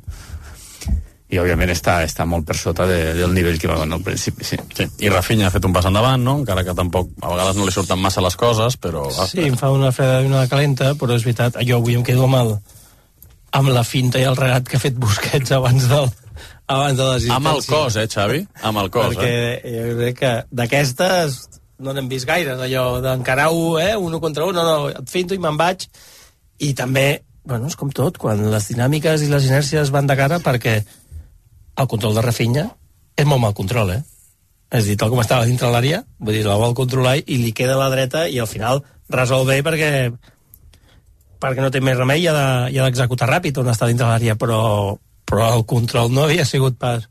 [1.32, 4.44] i òbviament està, està molt per sota de, del nivell que va donar al principi,
[4.44, 4.58] sí.
[4.76, 4.84] Sí.
[5.00, 6.36] I Rafinha ha fet un pas endavant, no?
[6.42, 9.06] Encara que tampoc a vegades no li surten massa les coses, però...
[9.30, 12.28] Sí, em fa una freda i una calenta, però és veritat, jo avui em quedo
[12.42, 12.52] el,
[13.56, 16.12] amb la finta i el regat que ha fet Busquets abans del,
[16.68, 17.40] abans de l'assistència.
[17.40, 18.44] Amb el cos, eh, Xavi?
[18.68, 19.74] Amb el cos, perquè eh?
[19.88, 21.42] jo crec que d'aquestes
[21.82, 25.40] no n'hem vist gaires, allò d'encarar-ho, eh, un contra un, no, no, et finto i
[25.40, 25.88] me'n vaig.
[26.62, 30.38] I també, bueno, és com tot, quan les dinàmiques i les inèrcies van de cara,
[30.44, 30.82] perquè
[31.78, 32.66] el control de Rafinha
[33.16, 34.02] és molt mal control, eh?
[34.72, 37.52] És a dir, tal com estava dintre l'àrea, vull dir, la vol controlar i li
[37.52, 38.80] queda a la dreta i al final
[39.12, 39.90] resol bé perquè
[41.42, 42.34] perquè no té més remei i ha
[42.70, 44.94] d'executar de, ràpid on està dintre l'àrea, però,
[45.28, 47.04] però el control no havia sigut pas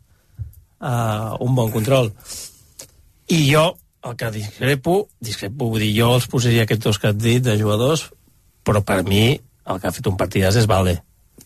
[0.79, 2.09] uh, un bon control.
[3.31, 3.65] I jo,
[4.07, 7.57] el que discrepo, discrepo, vull dir, jo els posaria aquests dos que has dit de
[7.59, 8.07] jugadors,
[8.63, 10.97] però per mi el que ha fet un partidàs és Valde.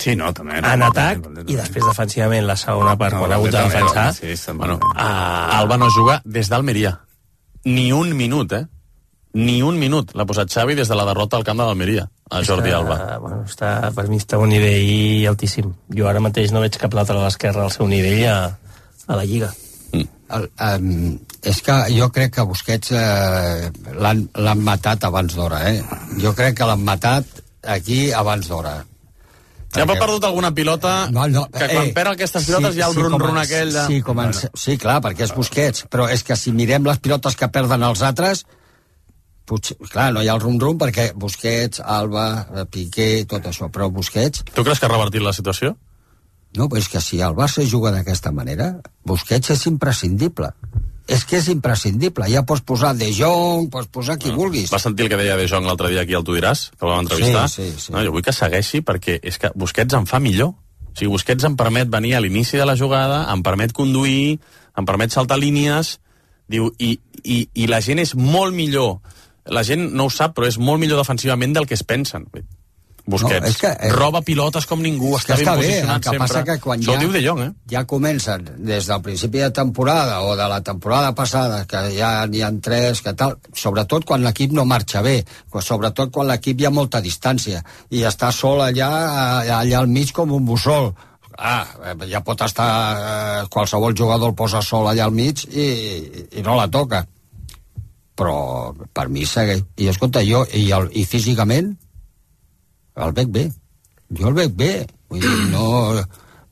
[0.02, 0.60] Sí, no, també.
[0.60, 4.80] En atac i després defensivament la segona part, quan ha hagut de defensar, Sí, Bueno,
[4.96, 5.60] Ah.
[5.60, 7.00] Alba no juga des d'Almeria.
[7.66, 8.66] Ni un minut, eh?
[9.34, 12.42] Ni un minut l'ha posat Xavi des de la derrota al camp de l'Almeria, a
[12.44, 13.18] Jordi està, Alba.
[13.20, 15.74] Bueno, està, per mi està a un nivell altíssim.
[15.92, 18.38] Jo ara mateix no veig cap lateral a l'esquerra al seu nivell a,
[19.08, 19.52] a la Lliga.
[20.36, 23.68] El, um, és que jo crec que Busquets eh,
[24.02, 25.84] l'han l'han matat abans d'hora, eh?
[26.22, 27.26] Jo crec que l'han matat
[27.62, 28.80] aquí abans d'hora.
[29.76, 32.88] Ja ha perdut alguna pilota No, no, que quan eh, perd aquestes pilotes hi ha
[32.92, 33.86] el run-run com a- aquell de...
[33.88, 37.36] Sí, com a, sí, clar, perquè és Busquets, però és que si mirem les pilotes
[37.36, 38.46] que perden els altres,
[39.46, 43.90] potser, clar, no hi ha el rum-rum perquè Busquets, Alba, eh, Piqué, tot això, però
[43.94, 45.76] Busquets, Tu creus que ha revertit la situació?
[46.60, 50.52] No, és que si el Barça juga d'aquesta manera, Busquets és imprescindible.
[51.06, 52.26] És que és imprescindible.
[52.34, 54.72] Ja pots posar De Jong, pots posar qui vulguis.
[54.74, 56.92] Va sentir el que deia De Jong l'altre dia aquí al Tu diràs, que el
[56.92, 57.46] vam entrevistar?
[57.52, 57.94] Sí, sí, sí.
[57.94, 60.56] No, jo vull que segueixi perquè és que Busquets em fa millor.
[60.56, 64.40] O sigui, Busquets em permet venir a l'inici de la jugada, em permet conduir,
[64.76, 66.00] em permet saltar línies,
[66.50, 68.98] diu, i, i, i la gent és molt millor,
[69.46, 72.26] la gent no ho sap, però és molt millor defensivament del que es pensen.
[73.06, 73.42] Busquets.
[73.42, 76.02] No, és que, eh, Roba pilotes com ningú, que està ben està bé, posicionat el
[76.02, 76.28] que sempre.
[76.28, 77.52] passa que quan Això ja, diu De Jong, eh?
[77.70, 82.42] ja comencen des del principi de temporada o de la temporada passada, que ja n'hi
[82.42, 85.24] ha tres, que tal, sobretot quan l'equip no marxa bé,
[85.62, 88.90] sobretot quan l'equip hi ha molta distància i està sol allà,
[89.60, 90.94] allà al mig com un mussol.
[91.38, 91.68] Ah,
[92.08, 95.66] ja pot estar eh, qualsevol jugador el posa sol allà al mig i,
[96.40, 97.06] i no la toca
[98.16, 101.76] però per mi segueix i escolta, jo, i, el, i físicament
[102.96, 103.48] el veig bé
[104.16, 104.72] jo el veig bé
[105.10, 105.66] vull dir, no,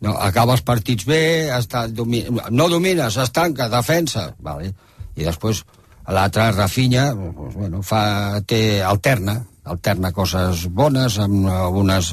[0.04, 1.22] no, acaba els partits bé
[1.56, 4.74] està, domi, no domines, es tanca, defensa vale.
[5.16, 5.64] i després
[6.08, 12.12] l'altre Rafinha pues, bueno, fa, té, alterna alterna coses bones amb algunes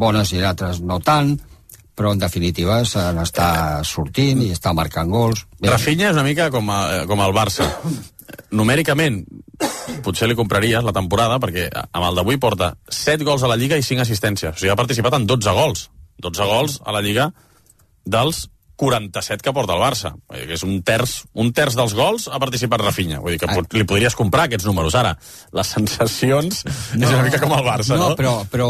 [0.00, 1.34] bones i altres no tant
[1.96, 6.50] però en definitiva se n'està sortint i està marcant gols Bé, Rafinha és una mica
[6.52, 7.68] com, a, com el Barça.
[8.56, 9.20] Numèricament,
[10.06, 13.78] potser li compraries la temporada, perquè amb el d'avui porta 7 gols a la Lliga
[13.78, 14.54] i 5 assistències.
[14.54, 15.88] O sigui, ha participat en 12 gols.
[16.22, 17.30] 12 gols a la Lliga
[18.06, 20.12] dels 47 que porta el Barça.
[20.28, 23.20] Vull dir que és un terç, un terç dels gols ha participat Rafinha.
[23.24, 24.96] Vull dir que pot, li podries comprar aquests números.
[24.98, 25.16] Ara,
[25.56, 28.10] les sensacions no, és una mica com el Barça, no?
[28.12, 28.18] no?
[28.20, 28.68] Però, però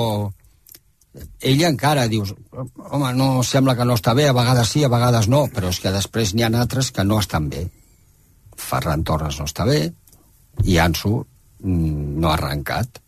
[1.40, 5.28] ella encara dius, home, no sembla que no està bé, a vegades sí, a vegades
[5.32, 7.66] no, però és que després n'hi ha altres que no estan bé.
[8.56, 9.80] Ferran Torres no està bé,
[10.64, 13.00] i Ansu mm, no ha arrencat.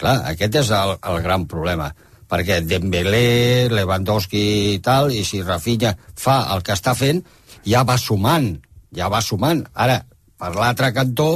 [0.00, 1.90] Clar, aquest és el, el gran problema,
[2.30, 7.22] perquè Dembélé, Lewandowski i tal, i si Rafinha fa el que està fent,
[7.66, 8.52] ja va sumant,
[8.96, 9.64] ja va sumant.
[9.74, 10.00] Ara,
[10.40, 11.30] per l'altre cantó,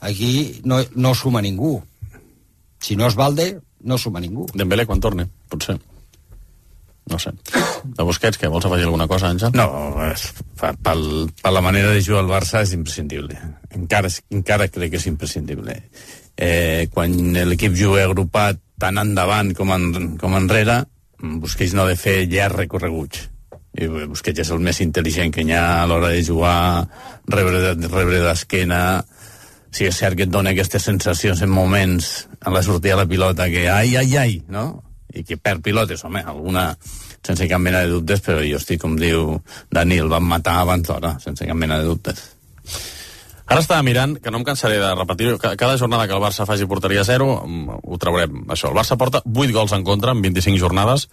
[0.00, 1.78] aquí no, no suma ningú.
[2.80, 3.52] Si no és Valde,
[3.84, 4.46] no suma ningú.
[4.54, 5.78] Dembélé quan torni, potser.
[7.10, 7.32] No sé.
[7.84, 8.46] De Busquets, què?
[8.52, 9.50] Vols afegir alguna cosa, Àngel?
[9.58, 9.66] No,
[10.60, 11.02] per, pel,
[11.42, 13.34] per la manera de jugar al Barça és imprescindible.
[13.74, 15.74] Encara, encara crec que és imprescindible.
[16.40, 17.12] Eh, quan
[17.50, 20.84] l'equip juga agrupat tant endavant com, en, com enrere,
[21.20, 23.26] Busquets no ha de fer llargs recorreguts.
[23.80, 26.86] I Busquets és el més intel·ligent que hi ha a l'hora de jugar,
[27.28, 29.02] rebre, de- rebre d'esquena...
[29.70, 32.06] Sí, és cert que et dona aquestes sensacions en moments
[32.42, 34.82] en la sortida de la pilota que ai, ai, ai, no?
[35.14, 36.76] I que perd pilotes, home, alguna
[37.26, 40.86] sense cap mena de dubtes, però jo estic, com diu Dani, el van matar abans
[40.88, 42.22] d'hora, sense cap mena de dubtes.
[43.50, 46.46] Ara estava mirant, que no em cansaré de repetir ca- cada jornada que el Barça
[46.46, 48.68] faci porteria zero, mm, ho traurem, això.
[48.70, 51.08] El Barça porta 8 gols en contra en 25 jornades,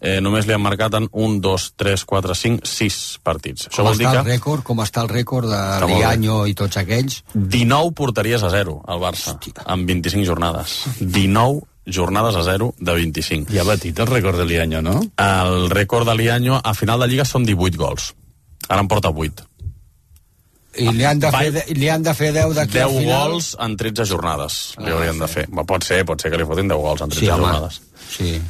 [0.00, 3.66] eh, només li han marcat en 1, 2, 3, 4, 5, 6 partits.
[3.68, 5.86] Això Com vol dir que rècord, com està el rècord de.
[5.90, 7.24] Lianyo i tots aquells?
[7.34, 9.36] 19 porteries a zero al Barça,
[9.66, 10.84] en 25 jornades.
[11.00, 13.52] 19 jornades a zero de 25.
[13.52, 15.00] Ja ha batit el rècord de Lianyo, no?
[15.16, 18.14] El rècord de Lianyo a final de Lliga són 18 gols.
[18.68, 19.46] Ara en porta 8.
[20.78, 22.90] I li han de Va- fer, de- li han de fer 10 d'aquí 10 al
[23.00, 23.30] final?
[23.32, 25.34] gols en 13 jornades li Ah, haurien de sí.
[25.34, 25.48] fer.
[25.50, 27.42] Va, pot ser, pot ser que li fotin 10 gols en 13 Sí, home.
[27.42, 27.80] jornades.
[28.08, 28.40] Sí.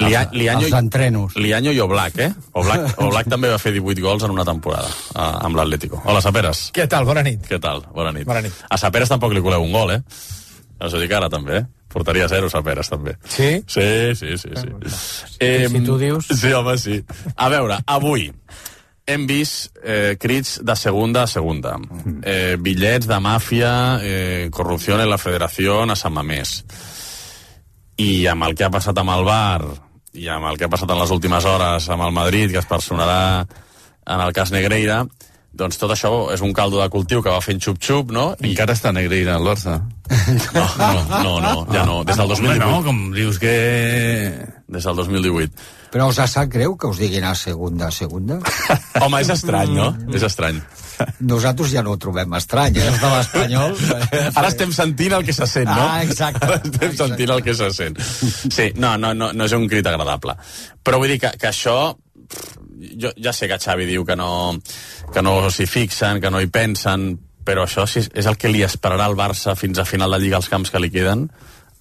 [0.00, 1.36] Lia, Lianyo, els entrenos.
[1.36, 2.32] Lianyo i Oblak, eh?
[2.52, 6.00] Oblak, Oblak també va fer 18 gols en una temporada eh, amb l'Atlético.
[6.06, 6.70] Hola, Saperes.
[6.72, 7.04] Què tal?
[7.04, 7.46] Bona nit.
[7.46, 7.84] Què tal?
[7.94, 8.24] Bona nit.
[8.26, 8.52] Bona nit.
[8.68, 10.00] A Saperes tampoc li coleu un gol, eh?
[10.80, 11.66] Us ho dic ara, també, eh?
[11.90, 13.16] Portaria zero, Saperes, també.
[13.26, 13.50] Sí?
[13.66, 14.50] Sí, sí, sí.
[14.54, 15.36] sí.
[15.42, 16.28] Eh, si tu dius...
[16.30, 17.00] Sí, home, sí.
[17.36, 18.30] A veure, avui
[19.10, 21.76] hem vist eh, crits de segunda a segunda.
[22.22, 23.72] Eh, bitllets de màfia,
[24.02, 26.60] eh, corrupció en la federació a Sant Mamés.
[28.00, 29.64] I amb el que ha passat amb el bar
[30.14, 32.70] i amb el que ha passat en les últimes hores amb el Madrid, que es
[32.70, 33.46] personarà
[34.06, 35.04] en el cas Negreira,
[35.52, 38.30] doncs tot això és un caldo de cultiu que va fent xup-xup, no?
[38.38, 39.80] I encara està Negreira al Barça.
[40.54, 42.00] No, no, no, no, ja no.
[42.06, 42.64] Des del 2018.
[42.64, 43.52] Home, no, com dius que...
[44.70, 45.68] Des del 2018.
[45.90, 48.38] Però us sap greu que us diguin a segunda, a segunda?
[49.02, 49.88] Home, és estrany, no?
[50.14, 50.60] És estrany.
[51.26, 52.86] Nosaltres ja no ho trobem estrany, eh?
[52.92, 53.74] Els de l'Espanyol...
[54.38, 55.88] Ara estem sentint el que se sent, no?
[55.88, 56.44] Ah, exacte.
[56.46, 57.98] Ara estem sentint el que se sent.
[57.98, 60.36] Sí, no, no, no, no és un crit agradable.
[60.86, 61.80] Però vull dir que, que això...
[63.00, 64.30] Jo ja sé que Xavi diu que no,
[65.12, 67.12] que no s'hi fixen, que no hi pensen,
[67.44, 70.38] però això si és el que li esperarà al Barça fins a final de Lliga
[70.38, 71.28] als camps que li queden,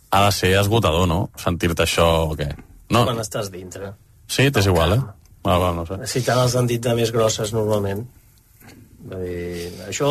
[0.10, 1.22] ha de ser esgotador, no?
[1.38, 2.50] Sentir-te això o què?
[2.90, 3.06] No.
[3.06, 3.94] Quan estàs dintre.
[4.30, 5.02] Sí, t'és igual, eh?
[5.46, 6.00] Ah, va, no sé.
[6.10, 8.02] Si tant els han dit de més grosses normalment.
[9.10, 10.10] Vull dir, això,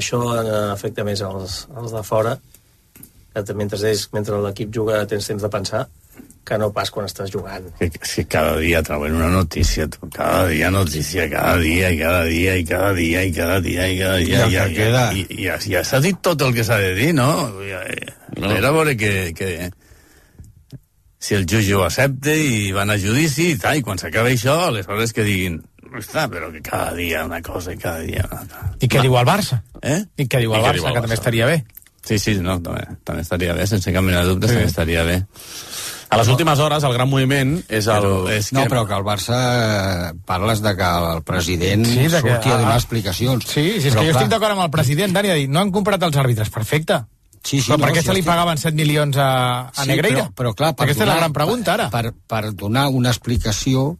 [0.00, 0.20] això
[0.72, 2.34] afecta més als, als de fora,
[3.36, 5.86] que mentre, ells, mentre l'equip juga tens temps de pensar,
[6.46, 7.64] que no pas quan estàs jugant.
[7.80, 10.06] Que, que cada dia troben una notícia, tu.
[10.14, 13.98] cada dia notícia, cada dia, i cada dia, i cada dia, i cada dia, i
[13.98, 15.02] cada dia, I ja, que queda.
[15.10, 17.30] I, i, ja, ja s'ha dit tot el que s'ha de dir, no?
[17.66, 17.82] Ja,
[18.38, 18.52] no.
[18.54, 19.70] Era veure que, que
[21.18, 24.68] si el jutge ho accepta i van a judici i tal, i quan s'acaba això,
[24.68, 25.58] aleshores que diguin
[25.96, 28.70] està, però que cada dia una cosa i cada dia una altra.
[28.78, 29.62] I què diu el Barça?
[29.82, 29.98] Eh?
[30.20, 31.22] I què diu el I Barça, diu el que també Barça?
[31.24, 31.58] estaria bé?
[32.06, 34.60] Sí, sí, no, també, també estaria bé, sense cap mena de dubte, sí.
[34.62, 35.22] estaria bé.
[36.08, 38.04] A les últimes hores, el gran moviment és el...
[38.04, 38.70] Però és No, que...
[38.70, 42.58] però que el Barça eh, parles de que el president Sí, de que- surti a
[42.60, 43.44] donar ah, explicacions.
[43.44, 45.50] Sí, sí, és Però, que jo clar, estic d'acord amb el president, Dani, ha dit,
[45.50, 47.00] no han comprat els àrbitres, perfecte.
[47.46, 49.28] Sí, sí, però per no, què sí, se li estic- pagaven 7 milions a,
[49.68, 50.28] a Sí, Negreira?
[50.30, 51.90] Però, però clar, per Aquesta és la gran pregunta, ara.
[51.90, 53.96] Per, per donar una explicació,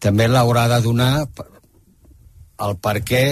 [0.00, 1.12] també l'haurà de donar
[2.62, 3.22] el per què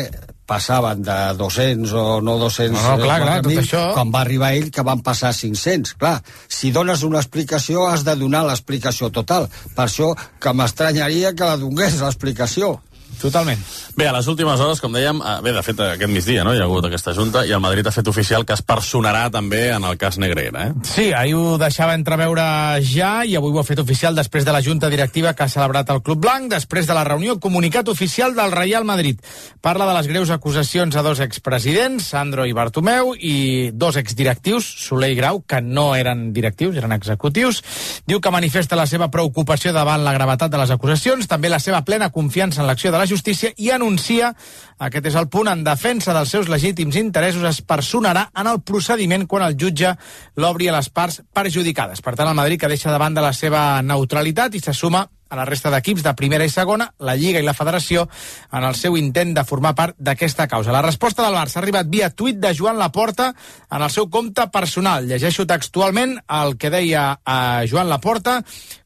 [0.50, 4.24] passaven de 200 o no 200 No, no, clar, clar, 4.000, tot això- quan va
[4.24, 6.16] arribar ell que van passar 500 clar,
[6.48, 9.48] si dones una explicació has de donar l'explicació total.
[9.76, 12.80] Per això que m'estranyaria que la donés l'explicació
[13.20, 13.60] Totalment.
[13.96, 16.60] Bé, a les últimes hores, com dèiem, eh, bé, de fet, aquest migdia, no?, hi
[16.60, 19.84] ha hagut aquesta junta, i el Madrid ha fet oficial que es personarà també en
[19.84, 20.72] el cas Negreira, eh?
[20.88, 22.44] Sí, ahir ho deixava entreveure
[22.86, 25.90] ja i avui ho ha fet oficial després de la junta directiva que ha celebrat
[25.92, 29.20] el Club Blanc, després de la reunió comunicat oficial del Real Madrid.
[29.60, 35.12] Parla de les greus acusacions a dos expresidents, Sandro i Bartomeu, i dos exdirectius, Soler
[35.12, 37.60] i Grau, que no eren directius, eren executius.
[38.08, 41.84] Diu que manifesta la seva preocupació davant la gravetat de les acusacions, també la seva
[41.84, 44.32] plena confiança en l'acció de la justícia i anuncia,
[44.78, 49.26] aquest és el punt, en defensa dels seus legítims interessos es personarà en el procediment
[49.26, 49.96] quan el jutge
[50.40, 52.00] l'obri a les parts perjudicades.
[52.00, 55.46] Per tant, el Madrid que deixa de la seva neutralitat i se suma a la
[55.46, 58.08] resta d'equips de primera i segona, la Lliga i la Federació,
[58.52, 60.74] en el seu intent de formar part d'aquesta causa.
[60.74, 63.30] La resposta del Barça ha arribat via tuit de Joan Laporta
[63.70, 65.06] en el seu compte personal.
[65.06, 67.38] Llegeixo textualment el que deia a
[67.70, 68.40] Joan Laporta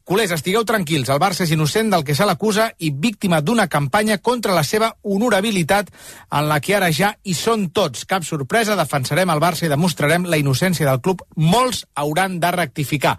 [0.05, 4.19] Culers, estigueu tranquils, el Barça és innocent del que se l'acusa i víctima d'una campanya
[4.21, 5.87] contra la seva honorabilitat
[6.29, 8.03] en la que ara ja hi són tots.
[8.05, 11.23] Cap sorpresa, defensarem el Barça i demostrarem la innocència del club.
[11.41, 13.15] Molts hauran de rectificar.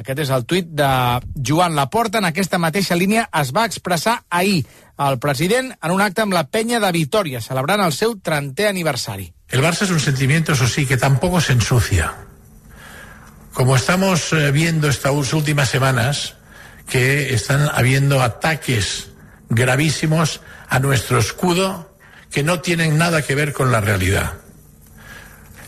[0.00, 0.88] Aquest és el tuit de
[1.36, 2.24] Joan Laporta.
[2.24, 4.64] En aquesta mateixa línia es va expressar ahir
[4.96, 9.28] el president en un acte amb la penya de Vitoria, celebrant el seu 30è aniversari.
[9.52, 12.29] El Barça es un sentimiento, eso sí, que tampoco se ensucia.
[13.52, 16.34] Como estamos eh, viendo estas últimas semanas,
[16.88, 19.10] que están habiendo ataques
[19.48, 21.96] gravísimos a nuestro escudo
[22.30, 24.34] que no tienen nada que ver con la realidad.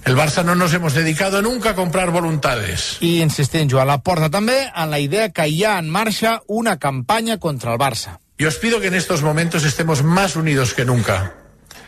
[0.04, 2.98] El Barça no nos hemos dedicado nunca a comprar voluntades.
[3.00, 7.38] I insistint Joan Laporta també en la idea que hi ha en marxa una campanya
[7.38, 8.18] contra el Barça.
[8.36, 11.34] Y os pido que en estos momentos estemos más unidos que nunca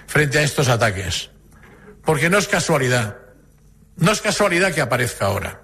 [0.07, 1.31] frente a estos ataques.
[2.05, 3.17] Porque no es casualidad.
[3.97, 5.64] No es casualidad que aparezca ahora.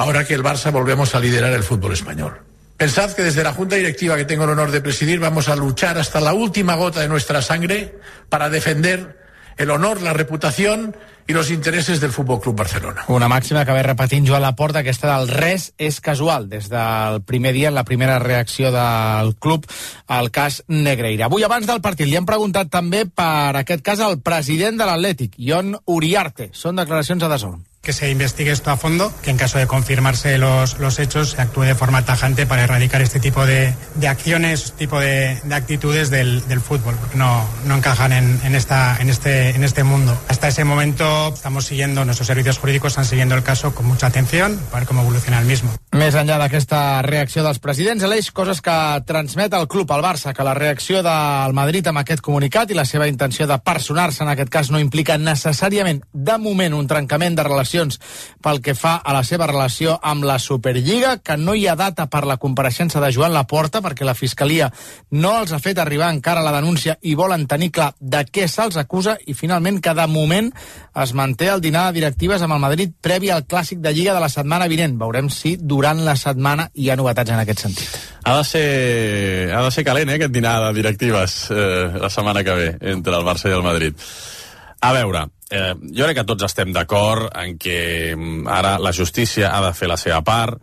[0.00, 2.40] Ahora que el Barça volvemos a liderar el fútbol español.
[2.78, 5.98] Pensad que desde la Junta Directiva que tengo el honor de presidir vamos a luchar
[5.98, 7.98] hasta la última gota de nuestra sangre
[8.30, 9.20] para defender
[9.58, 10.96] el honor, la reputación
[11.26, 13.04] y los intereses del Fútbol Club Barcelona.
[13.08, 17.52] Una màxima que ve repetint Joan Laporta, aquesta del res és casual, des del primer
[17.52, 19.68] dia, en la primera reacció del club
[20.08, 21.28] al cas Negreira.
[21.28, 25.36] Avui, abans del partit, li hem preguntat també per aquest cas al president de l'Atlètic,
[25.36, 26.48] Ion Uriarte.
[26.56, 27.66] Són declaracions a Dazón.
[27.82, 31.40] Que se investigue esto a fondo, que en caso de confirmarse los, los hechos se
[31.40, 36.10] actúe de forma tajante para erradicar este tipo de, de acciones, tipo de, de actitudes
[36.10, 40.16] del, del, fútbol, porque no, no encajan en, en, esta, en, este, en este mundo.
[40.28, 44.58] Hasta ese momento estamos siguiendo, nuestros servicios jurídicos están siguiendo el caso con mucha atención
[44.70, 45.72] para ver cómo evoluciona el mismo.
[45.90, 48.74] Més enllà d'aquesta reacció dels presidents, Aleix, coses que
[49.08, 52.84] transmet el club al Barça, que la reacció del Madrid amb aquest comunicat i la
[52.86, 57.48] seva intenció de personar-se en aquest cas no implica necessàriament, de moment, un trencament de
[57.70, 58.00] relacions
[58.42, 62.06] pel que fa a la seva relació amb la Superliga, que no hi ha data
[62.08, 64.70] per la compareixença de Joan Laporta, perquè la Fiscalia
[65.10, 68.76] no els ha fet arribar encara la denúncia i volen tenir clar de què se'ls
[68.80, 70.50] acusa i finalment que de moment
[71.02, 74.20] es manté el dinar de directives amb el Madrid previ al clàssic de Lliga de
[74.20, 74.98] la setmana vinent.
[74.98, 78.00] Veurem si durant la setmana hi ha novetats en aquest sentit.
[78.24, 82.44] Ha de ser, ha de ser calent, eh, aquest dinar de directives eh, la setmana
[82.44, 83.96] que ve entre el Barça i el Madrid.
[84.80, 89.50] A veure, eh, jo crec que tots estem d'acord en que mm, ara la justícia
[89.52, 90.56] ha de fer la seva part.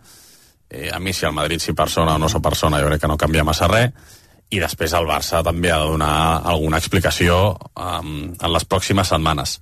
[0.70, 3.12] Eh, a mi, si el Madrid s'hi persona o no s'hi persona, jo crec que
[3.12, 3.94] no canvia massa res.
[4.50, 9.58] I després el Barça també ha de donar alguna explicació um, en les pròximes setmanes.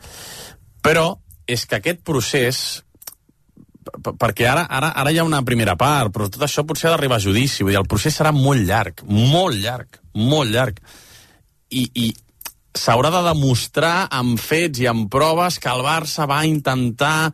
[0.86, 1.08] Però
[1.50, 2.60] és que aquest procés
[4.04, 7.18] perquè ara, ara, ara hi ha una primera part, però tot això potser ha d'arribar
[7.20, 10.80] a judici, vull dir, el procés serà molt llarg, molt llarg, molt llarg.
[11.70, 12.08] I, i
[12.76, 17.32] s'haurà de demostrar amb fets i amb proves que el Barça va intentar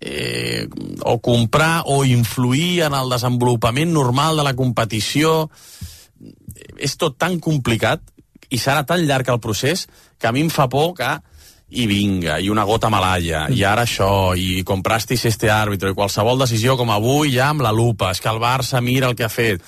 [0.00, 0.68] eh,
[1.02, 5.50] o comprar o influir en el desenvolupament normal de la competició.
[6.78, 8.02] És tot tan complicat
[8.54, 9.88] i serà tan llarg el procés
[10.18, 11.12] que a mi em fa por que
[11.74, 16.38] i vinga, i una gota malalla, i ara això, i comprastis este àrbitro, i qualsevol
[16.44, 19.32] decisió com avui ja amb la lupa, és que el Barça mira el que ha
[19.32, 19.64] fet.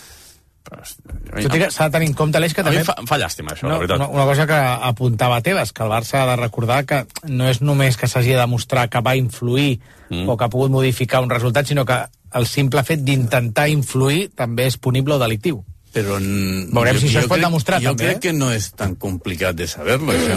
[0.66, 2.82] Tot i que s'ha de tenir en compte, Aleix, que també...
[2.86, 4.00] fa, fa llàstima, això, no, la veritat.
[4.02, 4.58] Una, una cosa que
[4.90, 8.40] apuntava Tebas, que el Barça ha de recordar que no és només que s'hagi de
[8.40, 9.78] demostrar que va influir
[10.10, 10.26] mm.
[10.26, 11.98] o que ha pogut modificar un resultat, sinó que
[12.36, 15.62] el simple fet d'intentar influir també és punible o delictiu.
[15.96, 18.10] Però Veurem si això es pot crec, demostrar, jo també.
[18.10, 20.36] crec que no és tan complicat de saber-lo, això.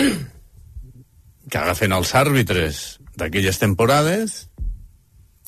[1.50, 2.84] que agafen els àrbitres
[3.18, 4.44] d'aquelles temporades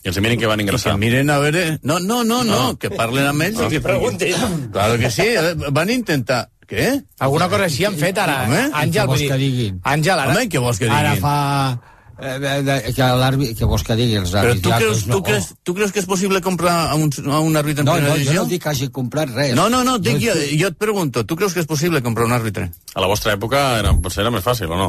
[0.07, 0.92] i els miren que van ingressar.
[0.92, 1.64] I que miren a veure...
[1.82, 3.59] No, no, no, no, no que parlen amb ells.
[3.59, 3.66] No.
[3.66, 4.36] i que preguntin.
[4.72, 6.44] Claro que sí, eh, van intentar...
[6.66, 6.86] Què?
[7.22, 8.40] Alguna cosa així han fet ara.
[8.46, 9.76] Home, Àngel, què vols que diguin?
[9.86, 10.32] Àngel, ara...
[10.34, 11.22] Home, què vols que Ara diguin?
[11.26, 11.92] fa...
[12.16, 14.62] Eh, de, de, que l'àrbit, que vols que digui els Però àrbits?
[14.64, 17.59] tu ja, creus, tu, creus, tu creus que és possible comprar a un, a un
[17.61, 18.40] àrbitre en No, primera no, jo divisió?
[18.46, 19.52] no dic que hagi comprat res.
[19.59, 22.24] No, no, no, dic, No, jo, jo et pregunto, tu creus que és possible comprar
[22.26, 22.70] un àrbitre?
[22.96, 24.88] A la vostra època era, potser era més fàcil, o no?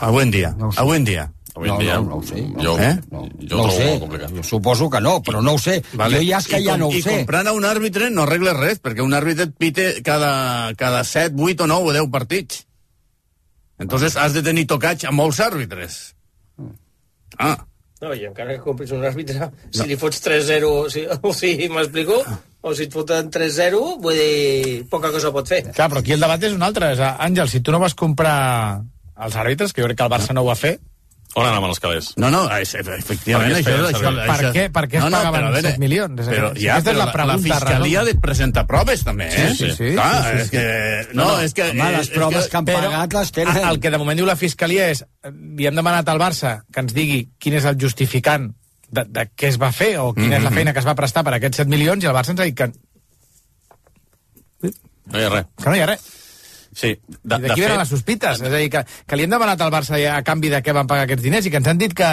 [0.00, 1.28] Avui en dia, No avui en dia.
[1.58, 2.42] Avui no, dia, no, no ho sé.
[2.54, 2.92] No, jo, Eh?
[3.10, 3.86] no, jo no ho sé.
[3.90, 4.34] molt complicat.
[4.38, 5.80] Jo suposo que no, però no ho sé.
[5.90, 7.16] Jo ja és que I, ja com, no ho I sé.
[7.18, 10.30] comprant a un àrbitre no arregles res, perquè un àrbitre et pite cada,
[10.78, 12.62] cada 7, 8 o 9 o 10 partits.
[13.78, 16.14] Entonces has de tenir tocats a molts àrbitres.
[17.38, 17.56] Ah,
[18.00, 21.48] No, i encara que compris un àrbitre, si li fots 3-0, o si, o si
[21.66, 22.20] m'explico,
[22.62, 25.64] o si et foten 3-0, vull dir, poca cosa pot fer.
[25.74, 26.92] Clar, però aquí el debat és un altre.
[26.94, 28.36] És, Àngel, si tu no vas comprar
[29.18, 30.76] els àrbitres, que jo crec que el Barça no ho va fer,
[31.38, 32.08] On anaven els calés?
[32.18, 34.98] no, no, és, efectivament, Per què es això, feia això, això, Per què- per què
[34.98, 36.20] es no, no, pagaven però a veure, 7 milions?
[36.20, 39.04] És Però, ja, aquesta és però la la, la pregunta, fiscalia ha de presentar proves,
[39.04, 39.48] també, eh?
[39.54, 39.92] Sí, sí, sí.
[39.94, 40.50] Clar, Sí, sí, és sí.
[40.56, 41.14] que...
[41.14, 41.70] No, és que...
[41.70, 43.56] Home, les és proves que han Però pagat les tenen.
[43.68, 45.04] el que de moment diu la Fiscalia és
[45.56, 48.50] li hem demanat al Barça que ens digui quin és el justificant
[48.90, 50.56] de, de què es va fer o quina és la Mhm.
[50.56, 52.56] feina que es va prestar per aquests 7 milions i el Barça ens ha dit
[52.56, 52.70] que,
[55.08, 55.46] No hi ha res.
[55.62, 56.00] que no hi ha res.
[56.74, 58.40] Sí, de, I d'aquí venen les sospites.
[58.40, 60.86] És a dir, que, que li hem demanat al Barça a canvi de què van
[60.86, 62.06] pagar aquests diners i que ens han dit que,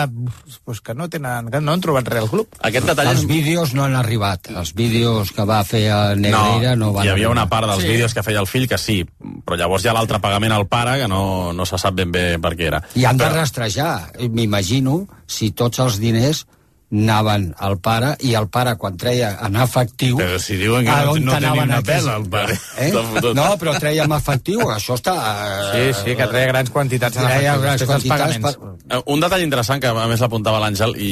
[0.66, 2.48] pues, que no tenen que no han trobat res al club.
[2.66, 3.28] Aquest detall Els és...
[3.30, 4.50] vídeos no han arribat.
[4.56, 7.32] Els vídeos que va fer a Negreira no, van hi havia arribar.
[7.36, 7.90] una part dels Sí.
[7.94, 9.02] vídeos que feia el fill que sí,
[9.46, 12.26] però llavors hi ha l'altre pagament al pare que no, no se sap ben bé
[12.42, 12.82] per què era.
[12.96, 14.12] I han de Però- rastrejar.
[14.30, 16.46] M'imagino si tots els diners
[16.92, 21.16] anaven al pare i el pare quan treia en efectiu Però si diuen que no-
[21.20, 22.58] no tenia una pela, el pare.
[22.78, 22.92] eh?
[23.36, 25.16] No, però treia en efectiu això està
[25.74, 28.58] Sí, sí, que treia grans quantitats en treia efectiu, grans quantitats pagaments.
[28.88, 28.98] per...
[28.98, 31.10] Eh, Un detall interessant que a més l'apuntava l'Àngel i,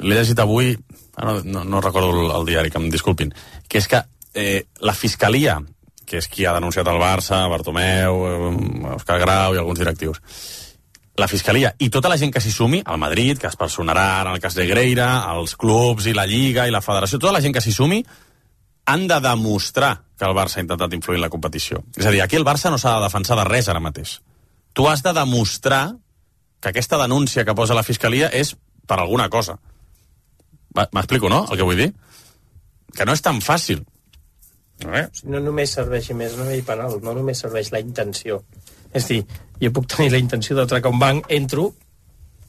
[0.00, 0.74] l'he llegit avui,
[1.16, 3.32] ah, no, no, no recordo el, el diari, que em disculpin,
[3.68, 4.02] que és que
[4.34, 5.60] eh, la Fiscalia,
[6.04, 10.18] que és qui ha denunciat el Barça, Bartomeu, eh, Òscar Grau i alguns directius,
[11.16, 14.32] la Fiscalia i tota la gent que s'hi sumi, al Madrid, que es personarà en
[14.32, 17.54] el cas de Greira, els clubs i la Lliga i la Federació, tota la gent
[17.54, 18.02] que s'hi sumi
[18.86, 21.82] han de demostrar que el Barça ha intentat influir en la competició.
[21.96, 24.20] És a dir, aquí el Barça no s'ha de defensar de res ara mateix.
[24.72, 25.96] Tu has de demostrar
[26.60, 28.56] que aquesta denúncia que posa la Fiscalia és
[28.86, 29.58] per alguna cosa.
[30.74, 31.90] M'explico, no?, el que vull dir?
[32.96, 33.84] Que no és tan fàcil.
[34.82, 38.40] No només serveix més llei penal, no només serveix la intenció.
[38.92, 39.20] És dir,
[39.62, 41.68] jo puc tenir la intenció d'atracar un banc, entro,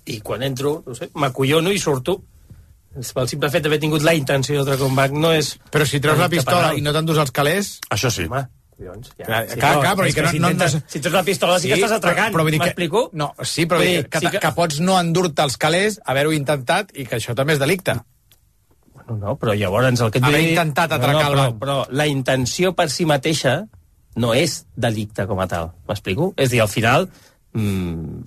[0.09, 2.17] i quan entro, no sé, m'acollono i surto.
[2.95, 5.55] El simple fet d'haver tingut la intenció de treure un bac no és...
[5.73, 7.79] Però si treus la pistola i no t'endús els calés...
[7.89, 8.27] Això sí.
[8.29, 8.43] Home,
[8.77, 9.25] collons, ja.
[9.25, 11.23] Clar, Sí, clar, però- clar, però que que no- si no- no- si treus la
[11.25, 13.09] pistola sí que estàs atracant, Però, però m'explico?
[13.13, 14.39] no, sí, però dir, que, sí que...
[14.43, 17.95] que- pots no endur-te els calés, haver-ho intentat, i que això també és delicte.
[19.07, 21.41] No, no, però llavors el que et vull Haver dir- intentat atracar no, el no,
[21.47, 21.57] banc.
[21.63, 23.63] però, però la intenció per si mateixa
[24.15, 25.71] no és delicte com a tal.
[25.89, 26.33] M'explico?
[26.37, 27.09] És a dir, al final,
[27.53, 28.23] mmm,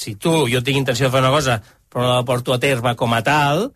[0.00, 1.58] si tu, jo tinc intenció de fer una cosa,
[1.92, 3.66] però no la porto a terme com a tal,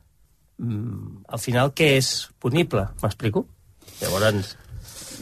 [0.59, 2.87] mmm, al final què és punible?
[3.03, 3.47] M'explico?
[4.01, 4.57] Llavors,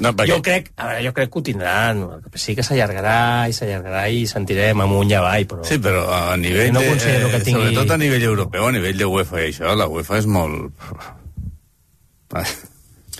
[0.01, 0.31] No, perquè...
[0.31, 1.99] jo crec, a veure, jo crec que ho tindran.
[2.41, 5.67] Sí que s'allargarà i s'allargarà i sentirem amunt i avall, però...
[5.69, 8.73] Sí, però a nivell No de, considero que eh, tingui- sobretot a nivell europeu, a
[8.73, 10.73] nivell de UEFA i això, la UEFA és molt...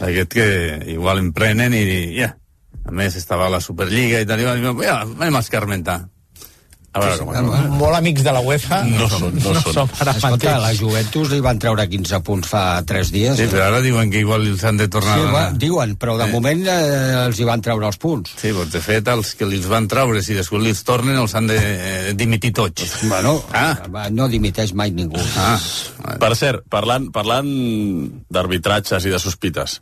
[0.03, 0.47] Aquest que
[0.95, 1.83] igual em prenen i
[2.17, 2.33] ja.
[2.85, 6.01] A més, estava a la Superliga i tal, i va, ja, anem a escarmentar.
[6.93, 7.69] A veure com és.
[7.81, 8.83] Molt amics de la UEFA.
[8.85, 9.73] No són, no són.
[9.73, 10.75] som ara Escolta, la.
[10.77, 13.39] Juventus li van treure 15 punts fa 3 dies.
[13.39, 15.47] Sí, però ara diuen que igual els han de tornar Sí, a...
[15.57, 16.35] diuen, però de Sí.
[16.37, 18.35] moment eh, els hi van treure els punts.
[18.37, 21.49] Sí, doncs de fet, els que els van treure, si després els tornen, els han
[21.49, 22.85] de eh, dimitir tots.
[23.09, 23.79] Bueno, Ah.
[24.13, 25.17] no dimiteix mai ningú.
[25.39, 25.57] Ah,
[26.21, 27.49] Per cert, parlant, parlant
[28.29, 29.81] d'arbitratges i de sospites,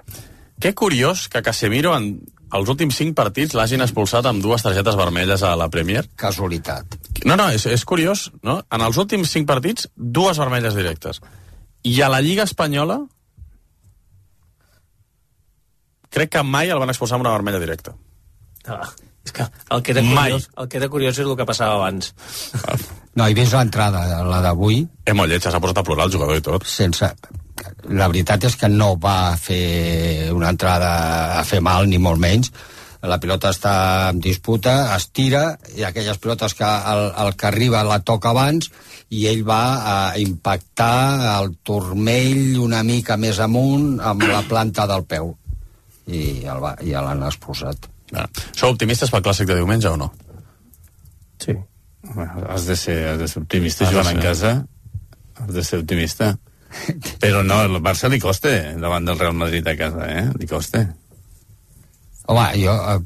[0.61, 2.21] que curiós que Casemiro en
[2.57, 6.05] els últims cinc partits l'hagin expulsat amb dues targetes vermelles a la Premier.
[6.19, 6.97] Casualitat.
[7.25, 8.61] No, no, és, és curiós, no?
[8.73, 11.21] En els últims cinc partits, dues vermelles directes.
[11.87, 12.99] I a la Lliga Espanyola,
[16.11, 17.95] crec que mai el van expulsar amb una vermella directa.
[18.67, 18.89] Ah,
[19.25, 20.33] és que el que, era Mai.
[20.33, 22.13] curiós, el que era curiós és el que passava abans.
[23.15, 26.37] No, he vist l'entrada, la d'avui, Eh, molt lletja, s'ha posat a plorar el jugador
[26.37, 26.67] i tot.
[26.67, 27.15] sense...
[27.89, 30.93] La veritat és que no va fer una entrada
[31.39, 32.53] a fer mal, ni molt menys.
[33.01, 33.75] La pilota està
[34.11, 38.69] en disputa, es tira, i aquelles pilotes que el, el que arriba la toca abans,
[39.09, 45.07] i ell va a impactar el turmell una mica més amunt amb la planta del
[45.09, 45.33] peu.
[46.13, 47.89] I el va, ja l'han expulsat.
[48.13, 48.27] Ah.
[48.53, 50.11] Sou optimistes pel clàssic de diumenge o no?
[51.41, 51.57] Sí.
[52.03, 54.53] Bueno, has de ser, has de ser optimista Has jugant en casa.
[55.41, 56.35] Has de ser optimista.
[57.21, 60.29] Però no, el Barça li costa davant del Real Madrid a casa, eh?
[60.39, 60.87] Li costa.
[62.31, 62.99] Home, jo eh,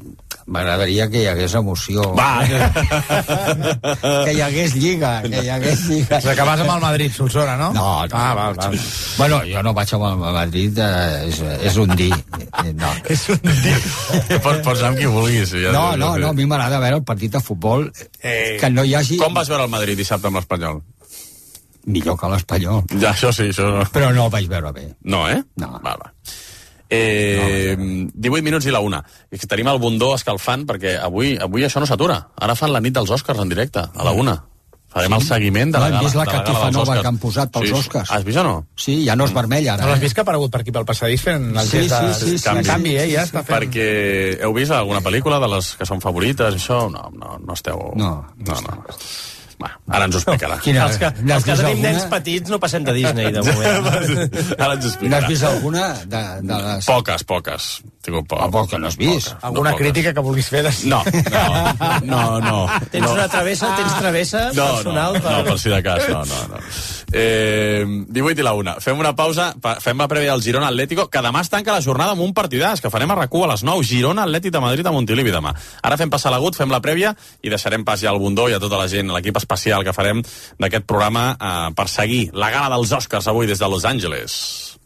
[0.53, 2.03] m'agradaria que hi hagués emoció.
[2.19, 2.43] Va!
[4.27, 6.19] que hi hagués lliga, que hi hagués lliga.
[6.21, 7.71] S'acabàs amb el Madrid, Solsona, no?
[7.73, 8.19] No, no.
[8.19, 8.77] Ah, val, val.
[9.17, 11.41] Bueno, jo no vaig amb el Madrid, eh, és,
[11.71, 12.11] és un dir.
[12.13, 12.91] Eh, No.
[13.15, 13.79] És un dia.
[14.45, 15.51] pots posar amb qui vulguis.
[15.57, 17.89] Ja, No, no, no, a mi m'agrada veure el partit de futbol
[18.21, 20.81] Eh, que no hi hagi Com vas veure el Madrid dissabte amb l'Espanyol?
[21.87, 22.83] Millor que l'Espanyol.
[22.99, 23.85] Ja, això sí, això no.
[23.93, 24.89] Però no el vaig veure bé.
[25.05, 25.43] No, eh?
[25.61, 25.75] No.
[25.85, 26.13] Va, va.
[26.95, 29.03] Eh, 18 minuts i la una.
[29.33, 32.21] I tenim el bundó escalfant perquè avui, avui això no s'atura.
[32.41, 34.37] Ara fan la nit dels Oscars en directe, a la una.
[34.95, 37.01] Farem el seguiment de No, la gala, vist la de la catifa dels nova Oscars.
[37.03, 38.11] que han posat pels sí, Oscars.
[38.15, 38.53] Has vist o no?
[38.79, 39.83] Sí, ja no és vermell, ara.
[39.83, 40.05] No l'has eh?
[40.05, 42.39] vist que ha aparegut per aquí pel passadís fent el Sí, gest de, sí, sí,
[42.39, 42.69] sí, de sí.
[42.69, 43.09] canvi, eh?
[43.11, 43.57] Ja està fent...
[43.57, 43.89] Perquè
[44.47, 46.85] heu vist alguna pel·lícula de les que són favorites, això?
[46.95, 47.83] No, no, no esteu...
[47.99, 48.61] No, no.
[48.69, 48.79] no.
[49.59, 50.57] Bueno, ara ens ho explicarà.
[50.65, 51.91] Quina, Els que, n'has els que tenim alguna?
[51.93, 53.89] nens petits no passem de Disney, de moment.
[54.59, 55.29] ara ens ho N'has explicarà.
[55.29, 56.87] vist alguna de, de les...
[56.91, 57.69] Poques, poques.
[58.05, 58.37] Tinc poc.
[58.43, 59.31] Ah, poc que no has vist.
[59.31, 59.87] Poques, Alguna no poques.
[59.87, 60.65] crítica que vulguis fer?
[60.67, 60.73] De...
[60.91, 61.03] No,
[62.03, 62.59] no, no, no.
[62.91, 63.13] Tens no.
[63.15, 66.61] una travessa, tens travessa No, no, personal no, per si de cas, no, no, no.
[67.17, 68.75] Eh, 18 i la una.
[68.83, 71.81] Fem una pausa, pa- fem la prèvia del Girona Atlético, que demà es tanca la
[71.85, 74.87] jornada amb un partidàs, que farem a rac a les 9, Girona Atlètic de Madrid
[74.87, 75.55] a Montilivi demà.
[75.83, 78.61] Ara fem passar l'agut, fem la prèvia i deixarem pas ja al Bundó i a
[78.61, 80.23] tota la gent, a l'equip especial que farem
[80.61, 84.79] d'aquest programa eh, per seguir la gala dels Oscars avui des de Los Angeles.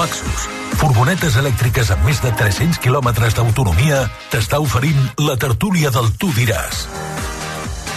[0.00, 0.48] Maxus,
[0.80, 6.86] furgonetes elèctriques amb més de 300 quilòmetres d'autonomia, t'està oferint la tertúlia del Tu diràs.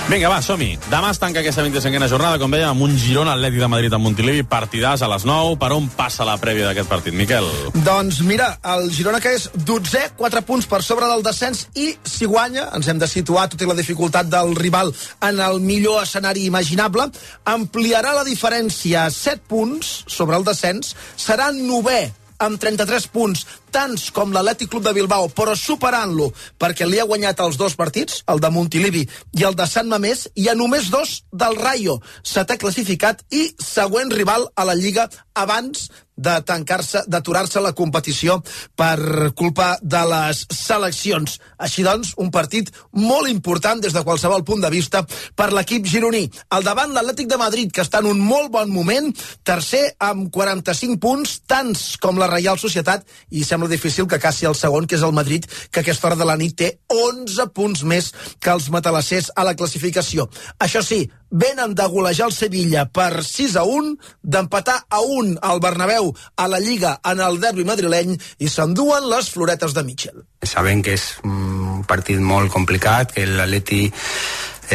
[0.04, 0.74] Vinga, va, som-hi.
[0.92, 4.00] Demà es tanca aquesta 25a jornada, com dèiem, amb un Girona Atlètic de Madrid a
[4.04, 5.54] Montilivi, partidàs a les 9.
[5.62, 7.48] Per on passa la prèvia d'aquest partit, Miquel?
[7.86, 12.28] Doncs mira, el Girona que és 12, 4 punts per sobre del descens i si
[12.28, 14.92] guanya, ens hem de situar, tot i la dificultat del rival
[15.24, 17.08] en el millor escenari imaginable,
[17.48, 22.10] ampliarà la diferència a 7 punts sobre el descens, serà novè
[22.44, 26.30] amb 33 punts, tants com l'Atlètic Club de Bilbao, però superant-lo,
[26.62, 29.04] perquè li ha guanyat els dos partits, el de Montilivi
[29.40, 34.14] i el de Sant Mamés, i a només dos del Rayo, setè classificat i següent
[34.14, 38.38] rival a la Lliga abans de tancar-se, d'aturar-se la competició
[38.78, 41.40] per culpa de les seleccions.
[41.58, 45.04] Així doncs, un partit molt important des de qualsevol punt de vista
[45.36, 46.28] per l'equip gironí.
[46.54, 49.10] Al davant l'Atlètic de Madrid, que està en un molt bon moment,
[49.44, 54.46] tercer amb 45 punts, tants com la Reial Societat, i sembla sembla difícil que cassi
[54.46, 57.48] el segon, que és el Madrid, que a aquesta hora de la nit té 11
[57.56, 60.28] punts més que els matalassers a la classificació.
[60.60, 65.60] Això sí, venen de golejar el Sevilla per 6 a 1, d'empatar a 1 al
[65.64, 70.20] Bernabéu a la Lliga en el derbi madrileny i s'enduen les floretes de Mitchell.
[70.44, 73.86] Saben que és un partit molt complicat, que l'Atleti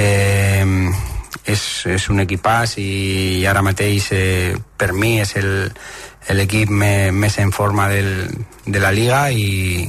[0.01, 0.65] eh,
[1.45, 1.63] és,
[1.93, 5.69] és un equipàs i ara mateix eh, per mi és el,
[6.35, 8.29] l'equip més en forma del,
[8.67, 9.89] de la Liga i,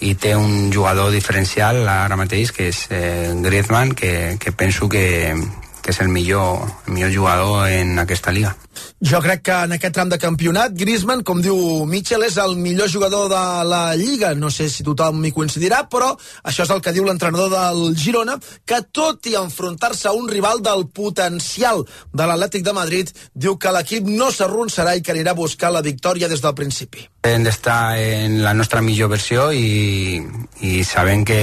[0.00, 5.34] i té un jugador diferencial ara mateix que és eh, Griezmann que, que penso que,
[5.82, 8.56] que és el millor, el millor jugador en aquesta liga.
[9.00, 11.56] Jo crec que en aquest tram de campionat, Griezmann, com diu
[11.88, 14.34] Mitchell, és el millor jugador de la Lliga.
[14.36, 16.10] No sé si tothom m'hi coincidirà, però
[16.44, 18.36] això és el que diu l'entrenador del Girona,
[18.68, 23.72] que tot i enfrontar-se a un rival del potencial de l'Atlètic de Madrid, diu que
[23.72, 27.08] l'equip no s'arronsarà i que anirà a buscar la victòria des del principi.
[27.24, 30.20] Hem d'estar en la nostra millor versió i,
[30.60, 31.40] i sabem que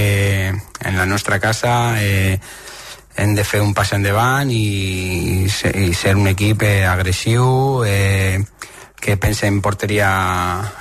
[0.53, 2.39] en la nostra casa eh,
[3.17, 8.39] hem de fer un pas endavant i, i ser un equip eh, agressiu, eh,
[9.01, 10.11] que pensa en porteria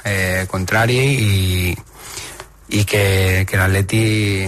[0.04, 1.74] eh, contrari i,
[2.76, 4.46] i que, que l'Atleti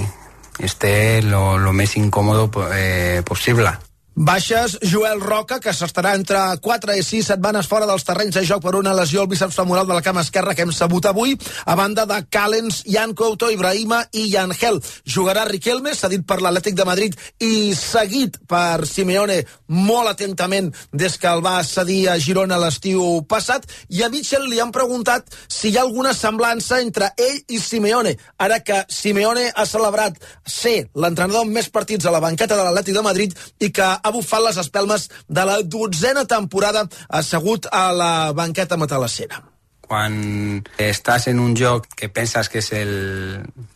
[0.59, 3.77] esté lo, lo més incòmodo eh, possible.
[4.19, 8.65] Baixes, Joel Roca, que s'estarà entre 4 i 6 setmanes fora dels terrenys de joc
[8.65, 11.77] per una lesió al bíceps femoral de la cama esquerra que hem sabut avui, a
[11.79, 14.81] banda de Callens, Jan Couto, Ibrahima i Yangel.
[15.07, 19.37] Jugarà Riquelme, cedit per l'Atlètic de Madrid i seguit per Simeone
[19.71, 24.59] molt atentament des que el va cedir a Girona l'estiu passat, i a Mitchell li
[24.59, 29.69] han preguntat si hi ha alguna semblança entre ell i Simeone, ara que Simeone ha
[29.77, 33.95] celebrat ser l'entrenador amb més partits a la banqueta de l'Atlètic de Madrid i que
[34.09, 39.43] ha bufat les espelmes de la dotzena temporada assegut a la banqueta matalassera.
[39.89, 42.95] Quan estàs en un joc que penses que és el,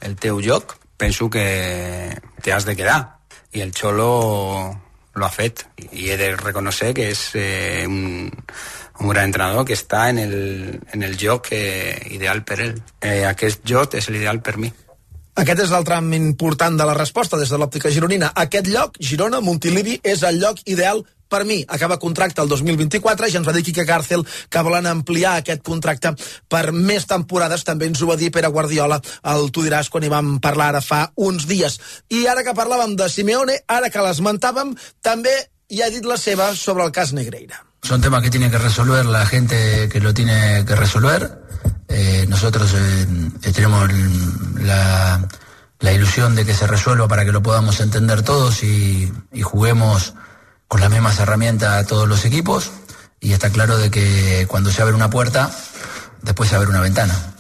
[0.05, 1.47] el teu joc, penso que
[2.43, 3.18] te has de quedar.
[3.53, 4.11] I el Xolo
[5.14, 5.66] lo ha fet.
[5.93, 8.30] I he de reconèixer que és eh, un,
[9.01, 10.37] un gran entrenador que està en el,
[10.93, 12.78] en el joc eh, ideal per ell.
[13.01, 14.72] Eh, aquest joc és l'ideal per mi.
[15.33, 18.28] Aquest és el tram important de la resposta des de l'òptica gironina.
[18.37, 21.01] Aquest lloc, Girona, Montilivi, és el lloc ideal
[21.33, 21.62] per mi.
[21.68, 26.12] Acaba contracte el 2024, ja ens va dir Quique Càrcel que volen ampliar aquest contracte
[26.53, 29.01] per més temporades, també ens ho va dir Pere Guardiola,
[29.33, 31.80] el tu diràs quan hi vam parlar ara fa uns dies.
[32.12, 35.33] I ara que parlàvem de Simeone, ara que l'esmentàvem, també
[35.72, 37.64] hi ha dit la seva sobre el cas Negreira.
[37.83, 41.30] Son temas que tiene que resolver la gente que lo tiene que resolver.
[41.95, 43.07] Eh, nosotros eh,
[43.53, 43.86] tenemos
[44.61, 45.28] la,
[45.78, 50.14] la, ilusión de que se resuelva para que lo podamos entender todos y, y, juguemos
[50.68, 52.70] con las mismas herramientas a todos los equipos.
[53.20, 55.51] Y está claro de que cuando se abre una puerta,
[56.22, 57.32] después se abre una ventana.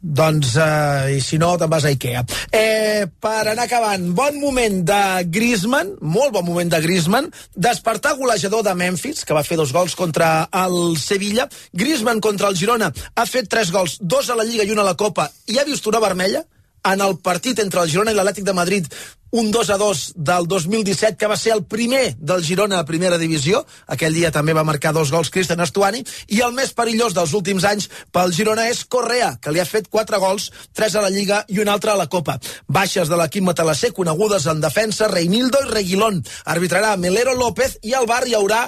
[0.00, 2.22] Doncs, eh, i si no, te'n vas a Ikea.
[2.54, 8.62] Eh, per anar acabant, bon moment de Griezmann, molt bon moment de Griezmann, despertar golejador
[8.62, 11.48] de Memphis, que va fer dos gols contra el Sevilla.
[11.72, 14.86] Griezmann contra el Girona ha fet tres gols, dos a la Lliga i un a
[14.86, 16.44] la Copa, i ha vist una vermella
[16.84, 18.92] en el partit entre el Girona i l'Atlètic de Madrid
[19.30, 23.18] un 2 a 2 del 2017, que va ser el primer del Girona a primera
[23.18, 23.64] divisió.
[23.86, 26.04] Aquell dia també va marcar dos gols Cristian Estuani.
[26.32, 29.90] I el més perillós dels últims anys pel Girona és Correa, que li ha fet
[29.92, 32.38] quatre gols, tres a la Lliga i un altre a la Copa.
[32.66, 36.24] Baixes de l'equip matalasser, conegudes en defensa, Reinildo i Reguilón.
[36.46, 38.64] Arbitrarà Melero López i al bar hi haurà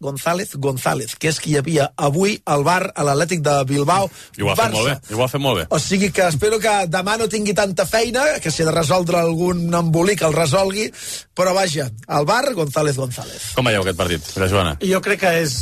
[0.00, 4.10] González González, que és qui hi havia avui al bar a l'Atlètic de Bilbao.
[4.38, 5.66] I ho ha fet molt bé, i ho ha fet molt bé.
[5.74, 9.18] O sigui que espero que demà no tingui tanta feina, que si ha de resoldre
[9.18, 10.86] algun embolic el resolgui,
[11.34, 13.50] però vaja, al bar González González.
[13.56, 14.78] Com veieu aquest partit, la Joana?
[14.82, 15.58] Jo crec que és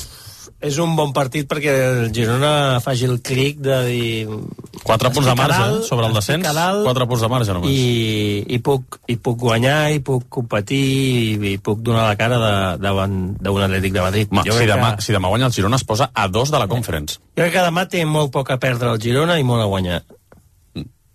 [0.61, 4.39] és un bon partit perquè el Girona faci el clic de dir...
[4.87, 7.73] 4 punts de marge dalt, sobre el descens, 4 punts de marge només.
[7.73, 12.39] I, i, puc, I puc guanyar, i puc competir, i, i puc donar la cara
[12.41, 12.55] de,
[12.85, 14.33] davant d'un Atlètic de Madrid.
[14.33, 15.05] Ma, si, demà, que...
[15.05, 17.21] si demà guanya el Girona es posa a dos de la Conference.
[17.37, 20.01] Jo crec que demà té molt poc a perdre el Girona i molt a guanyar.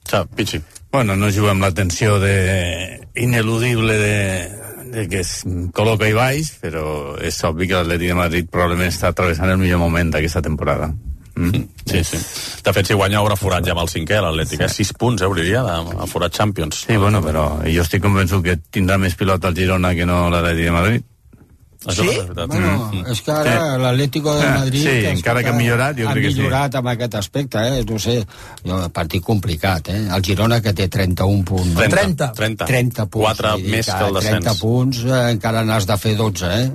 [0.09, 0.61] Xa, Pichi.
[0.91, 3.07] Bueno, no juguem la tensió de...
[3.15, 4.60] ineludible de
[4.91, 5.41] que es
[5.75, 9.81] col·loca i baix, però és obvi que l'Atlètic de Madrid probablement està travessant el millor
[9.81, 10.91] moment d'aquesta temporada.
[11.35, 11.61] Mm.
[11.85, 12.17] Sí, sí.
[12.63, 14.65] De fet, si guanya haurà forat ja amb el cinquè, l'Atlètic.
[14.67, 14.83] Sí.
[14.85, 16.83] 6 punts, eh, hauria, de, forat Champions.
[16.87, 20.67] Sí, bueno, però jo estic convençut que tindrà més pilota el Girona que no l'Atlètic
[20.67, 21.07] de Madrid.
[21.85, 22.47] Això veritat.
[22.47, 23.05] Bueno, Mm.
[23.11, 23.81] és que ara Sí.
[23.81, 24.83] l'Atlético de Ah, Madrid...
[24.83, 26.37] sí, encara que ha millorat, jo ha crec que sí.
[26.39, 27.83] millorat amb aquest aspecte, eh?
[27.89, 28.25] No sé,
[28.63, 30.07] jo, partit complicat, eh?
[30.15, 31.73] El Girona, que té 31 punts.
[31.73, 31.79] no?
[31.89, 32.31] 30.
[32.33, 32.65] 30.
[32.65, 33.25] 30 punts.
[33.25, 34.43] 4 vull dir més que el descens.
[34.45, 36.71] 30 punts, eh, encara n'has de fer 12, eh?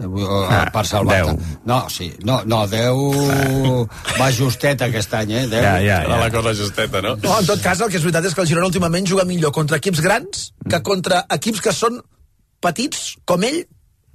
[0.50, 1.36] Ah, per salvar-te.
[1.36, 1.56] 10.
[1.64, 3.88] No, sí, no, no, 10
[4.20, 5.46] va justet aquest any, eh?
[5.46, 5.62] 10.
[5.62, 6.16] Ja, ja, ja.
[6.18, 7.16] la cosa justeta, no?
[7.16, 9.52] No, en tot cas, el que és veritat és que el Girona últimament juga millor
[9.52, 12.00] contra equips grans que contra equips que són
[12.60, 13.66] petits, com ell,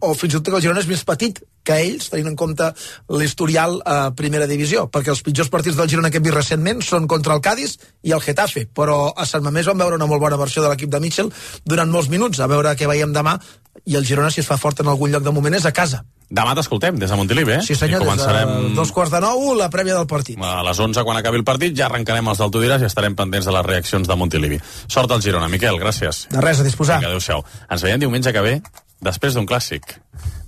[0.01, 2.71] o fins i tot que el Girona és més petit que ells, tenint en compte
[3.13, 7.07] l'historial a primera divisió, perquè els pitjors partits del Girona que hem vist recentment són
[7.11, 10.39] contra el Cádiz i el Getafe, però a Sant Mamés vam veure una molt bona
[10.41, 11.29] versió de l'equip de Mitchell
[11.65, 13.37] durant molts minuts, a veure què veiem demà,
[13.85, 16.01] i el Girona, si es fa fort en algun lloc de moment, és a casa.
[16.31, 17.63] Demà t'escoltem, des de Montilivi, eh?
[17.65, 20.37] Sí, senyor, I des de començarem dos quarts de nou, la prèvia del partit.
[20.39, 23.51] a les 11, quan acabi el partit, ja arrencarem els del i estarem pendents de
[23.51, 24.61] les reaccions de Montilivi.
[24.87, 25.49] Sort al Girona.
[25.49, 26.27] Miquel, gràcies.
[26.31, 26.99] De res, a disposar.
[26.99, 27.43] Vinga, adéu-siau.
[27.69, 28.61] Ens veiem diumenge que ve,
[29.01, 29.97] després d'un clàssic.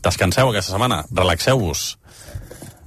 [0.04, 1.84] Descanseu aquesta setmana, relaxeu-vos.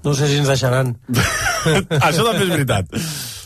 [0.06, 0.94] No sé si ens deixaran.
[2.06, 2.92] Això també és veritat.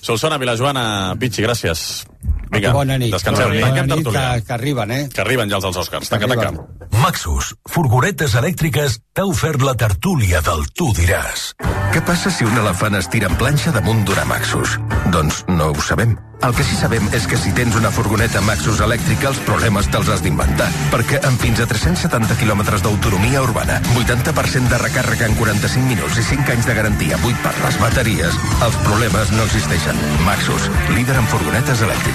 [0.01, 2.05] Solsona, Vilajoana, Pichi, gràcies.
[2.51, 3.13] Vinga, Bona nit.
[3.15, 3.49] descanseu.
[3.49, 5.09] Bona Tanquem nit, que, que arriben, eh?
[5.15, 6.09] Que arriben ja els dels Oscars.
[6.11, 6.53] Tanca, tanca.
[7.01, 11.53] Maxus, furgonetes elèctriques, t'ha ofert la tertúlia del Tu diràs.
[11.91, 14.77] Què passa si un elefant es tira en planxa damunt d'una Maxus?
[15.15, 16.19] Doncs no ho sabem.
[16.41, 20.09] El que sí sabem és que si tens una furgoneta Maxus elèctrica, els problemes te'ls
[20.09, 20.71] has d'inventar.
[20.93, 26.25] Perquè amb fins a 370 quilòmetres d'autonomia urbana, 80% de recàrrega en 45 minuts i
[26.31, 30.01] 5 anys de garantia, 8 per les bateries, els problemes no existeixen.
[30.25, 32.10] Maxus, líder en furgonetes elèctriques.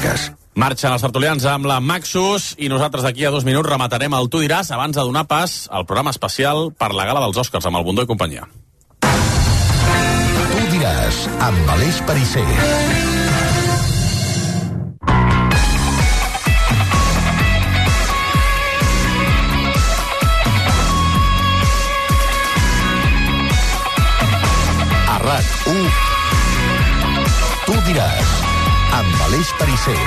[0.56, 4.40] Marxen els tertulians amb la Maxus i nosaltres d'aquí a dos minuts rematarem el Tu
[4.46, 7.84] diràs abans de donar pas al programa especial per la gala dels Oscars amb el
[7.84, 8.48] Bundó i companyia.
[9.04, 12.46] Tu diràs, amb Aleix Perisser.
[25.12, 26.05] A RAC1, tu diràs,
[28.96, 29.98] amb Aleix Perisser.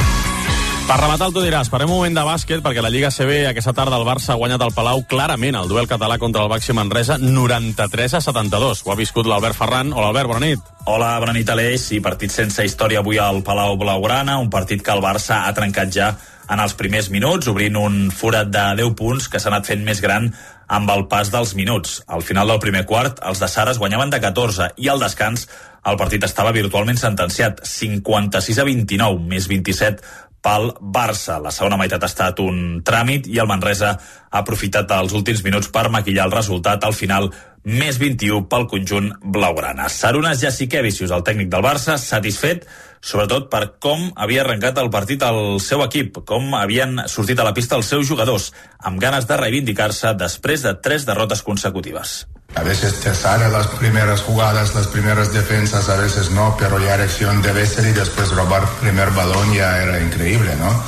[0.88, 3.74] Per rematar el Tu diràs, farem un moment de bàsquet perquè la Lliga CB aquesta
[3.76, 7.18] tarda el Barça ha guanyat el Palau clarament el duel català contra el Baxi Manresa
[7.20, 8.80] 93 a 72.
[8.86, 9.92] Ho ha viscut l'Albert Ferran.
[9.92, 10.72] Hola Albert, bona nit.
[10.88, 11.90] Hola, bona nit, Aleix.
[11.92, 15.92] I partit sense història avui al Palau Blaugrana, un partit que el Barça ha trencat
[15.92, 16.14] ja
[16.48, 20.00] en els primers minuts, obrint un forat de 10 punts que s'ha anat fent més
[20.00, 20.30] gran
[20.68, 22.02] amb el pas dels minuts.
[22.06, 25.48] Al final del primer quart, els de Sares guanyaven de 14 i al descans
[25.88, 30.02] el partit estava virtualment sentenciat, 56 a 29, més 27
[30.44, 31.38] pel Barça.
[31.42, 35.70] La segona meitat ha estat un tràmit i el Manresa ha aprofitat els últims minuts
[35.74, 36.84] per maquillar el resultat.
[36.84, 37.30] Al final,
[37.64, 39.88] més 21 pel conjunt blaugrana.
[39.92, 42.68] Sarunas Jasikevicius, el tècnic del Barça, satisfet
[43.00, 47.54] sobretot per com havia arrencat el partit el seu equip, com havien sortit a la
[47.54, 52.26] pista els seus jugadors, amb ganes de reivindicar-se després de tres derrotes consecutives.
[52.54, 56.96] A veces te salen las primeras jugadas, las primeras defensas, a veces no, pero ya
[56.96, 60.82] reacción de Bessel y después robar primer balón ya era increíble, ¿no?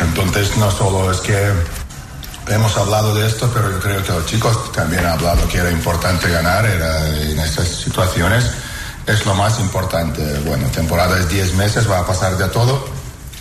[0.00, 1.52] Entonces no solo es que
[2.48, 5.70] hemos hablado de esto, pero yo creo que los chicos también han hablado que era
[5.70, 8.44] importante ganar, era en estas situaciones
[9.06, 10.22] es lo más importante.
[10.46, 12.84] Bueno, temporada es 10 meses, va a pasar de todo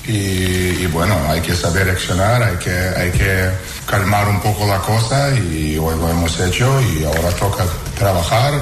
[0.06, 3.50] y, y bueno, hay que saber reaccionar, hay que, hay que
[3.86, 7.66] calmar un poco la cosa y hoy lo hemos hecho y ahora toca
[7.98, 8.54] trabajar.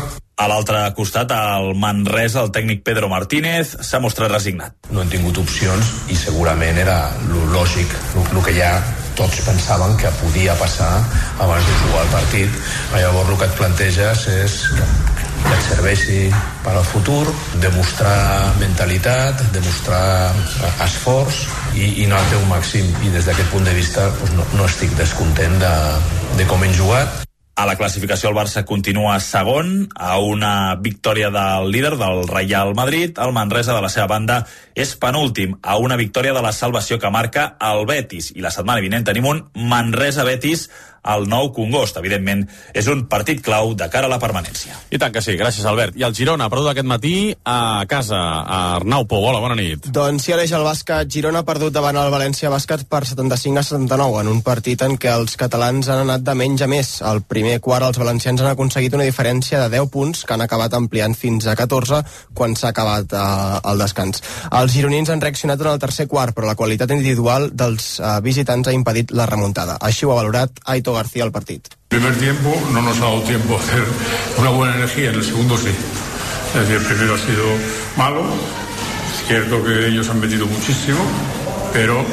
[0.41, 4.73] A l'altre costat, el Manresa, el tècnic Pedro Martínez, s'ha mostrat resignat.
[4.89, 8.71] No han tingut opcions i segurament era lo lògic, el que ja
[9.19, 10.89] tots pensaven que podia passar
[11.37, 12.57] abans de jugar el partit.
[12.95, 14.87] Llavors el que et planteges és que,
[15.45, 16.19] que et serveixi
[16.65, 17.23] per al futur,
[17.63, 20.31] demostrar mentalitat, demostrar
[20.85, 22.87] esforç i, i anar al teu màxim.
[23.05, 25.75] I des d'aquest punt de vista doncs no, no estic descontent de,
[26.39, 27.21] de com hem jugat.
[27.61, 33.19] A la classificació el Barça continua segon a una victòria del líder del Real Madrid.
[33.19, 34.37] El Manresa de la seva banda
[34.73, 38.31] és penúltim a una victòria de la salvació que marca el Betis.
[38.33, 40.69] I la setmana vinent tenim un Manresa-Betis
[41.03, 41.97] al nou Congost.
[42.01, 42.43] Evidentment,
[42.77, 44.77] és un partit clau de cara a la permanència.
[44.91, 45.97] I tant que sí, gràcies Albert.
[45.97, 47.13] I el Girona, perdut aquest matí
[47.45, 49.25] a casa, a Arnau Pou.
[49.29, 49.89] Hola, bona nit.
[49.93, 53.65] Doncs sí, Aleix, el bàsquet Girona ha perdut davant el València Bàsquet per 75 a
[53.65, 56.93] 79, en un partit en què els catalans han anat de menys a més.
[57.05, 60.75] Al primer quart els valencians han aconseguit una diferència de 10 punts que han acabat
[60.77, 62.01] ampliant fins a 14
[62.37, 63.23] quan s'ha acabat eh,
[63.71, 64.21] el descans.
[64.61, 68.69] Els gironins han reaccionat en el tercer quart, però la qualitat individual dels eh, visitants
[68.69, 69.77] ha impedit la remuntada.
[69.81, 70.61] Així ho ha valorat
[70.91, 71.67] Aito García al partit.
[71.87, 73.83] primer tiempo no nos ha dado tiempo a hacer
[74.37, 75.69] una buena energía, en el segundo sí.
[75.69, 77.45] Es decir, el primero ha sido
[77.97, 80.99] malo, es cierto que ellos han metido muchísimo,
[81.73, 82.03] pero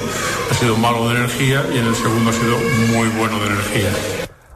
[0.50, 2.56] ha sido malo de energía y en el segundo ha sido
[2.92, 3.90] muy bueno de energía.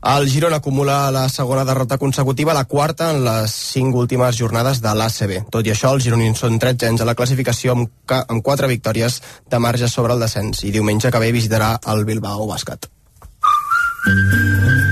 [0.03, 4.95] El Girona acumula la segona derrota consecutiva, la quarta en les cinc últimes jornades de
[4.99, 5.45] l'ACB.
[5.51, 9.21] Tot i això, els gironins són 13 anys a la classificació amb, amb quatre victòries
[9.51, 12.91] de marge sobre el descens i diumenge que ve visitarà el Bilbao Bàsquet.
[14.05, 14.92] うん。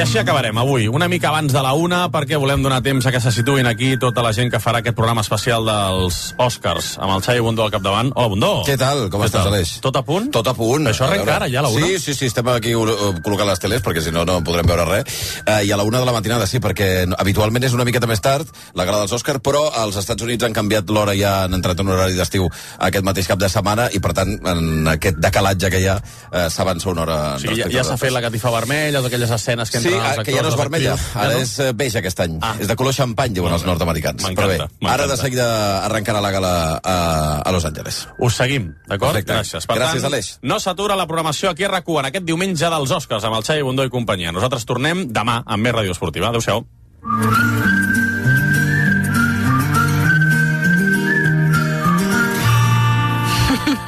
[0.00, 3.10] I així acabarem avui, una mica abans de la una, perquè volem donar temps a
[3.12, 7.18] que se situïn aquí tota la gent que farà aquest programa especial dels Oscars, amb
[7.18, 8.08] el Xavi Bundó al capdavant.
[8.14, 8.48] Hola, Bundó!
[8.64, 9.10] Què tal?
[9.12, 9.52] Com Què estàs, tal?
[9.52, 9.74] Aleix?
[9.84, 10.30] Tot a punt?
[10.32, 10.88] Tot a punt.
[10.88, 11.84] Això arrenca ara, ja a la una?
[11.84, 15.18] Sí, sí, sí, estem aquí col·locant les teles, perquè si no, no podrem veure res.
[15.42, 16.88] Uh, I a la una de la matinada, sí, perquè
[17.20, 18.48] habitualment és una miqueta més tard,
[18.80, 21.92] la gala dels Oscars, però als Estats Units han canviat l'hora, ja han entrat en
[21.92, 22.48] un horari d'estiu
[22.88, 26.48] aquest mateix cap de setmana, i per tant, en aquest decalatge que hi ha, uh,
[26.48, 29.68] s'avança una hora O sigui, ja, ja s'ha fet la catifa vermella, totes aquelles escenes
[29.68, 30.26] que Sí, els ah, actors...
[30.28, 31.44] que ja no és vermella, ara Ja no?
[31.44, 32.38] és eh, beige aquest any.
[32.44, 32.54] Ah.
[32.60, 34.28] És de color xampany, diuen els nord-americans.
[34.36, 34.58] Però bé,
[34.90, 35.46] ara de seguida
[35.86, 36.96] arrencarà la gala a,
[37.44, 38.02] a Los Angeles.
[38.18, 39.20] Us seguim, d'acord?
[39.26, 39.66] Gràcies.
[39.66, 40.32] Per Gràcies, tant, Aleix.
[40.42, 43.62] No s'atura la programació aquí a rac en aquest diumenge dels Oscars amb el Xavi
[43.66, 44.32] Bundó i companyia.
[44.32, 46.30] Nosaltres tornem demà amb més Ràdio Esportiva.
[46.30, 46.64] Adéu-siau.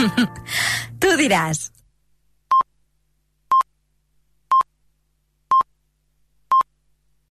[1.03, 1.71] Tu diràs.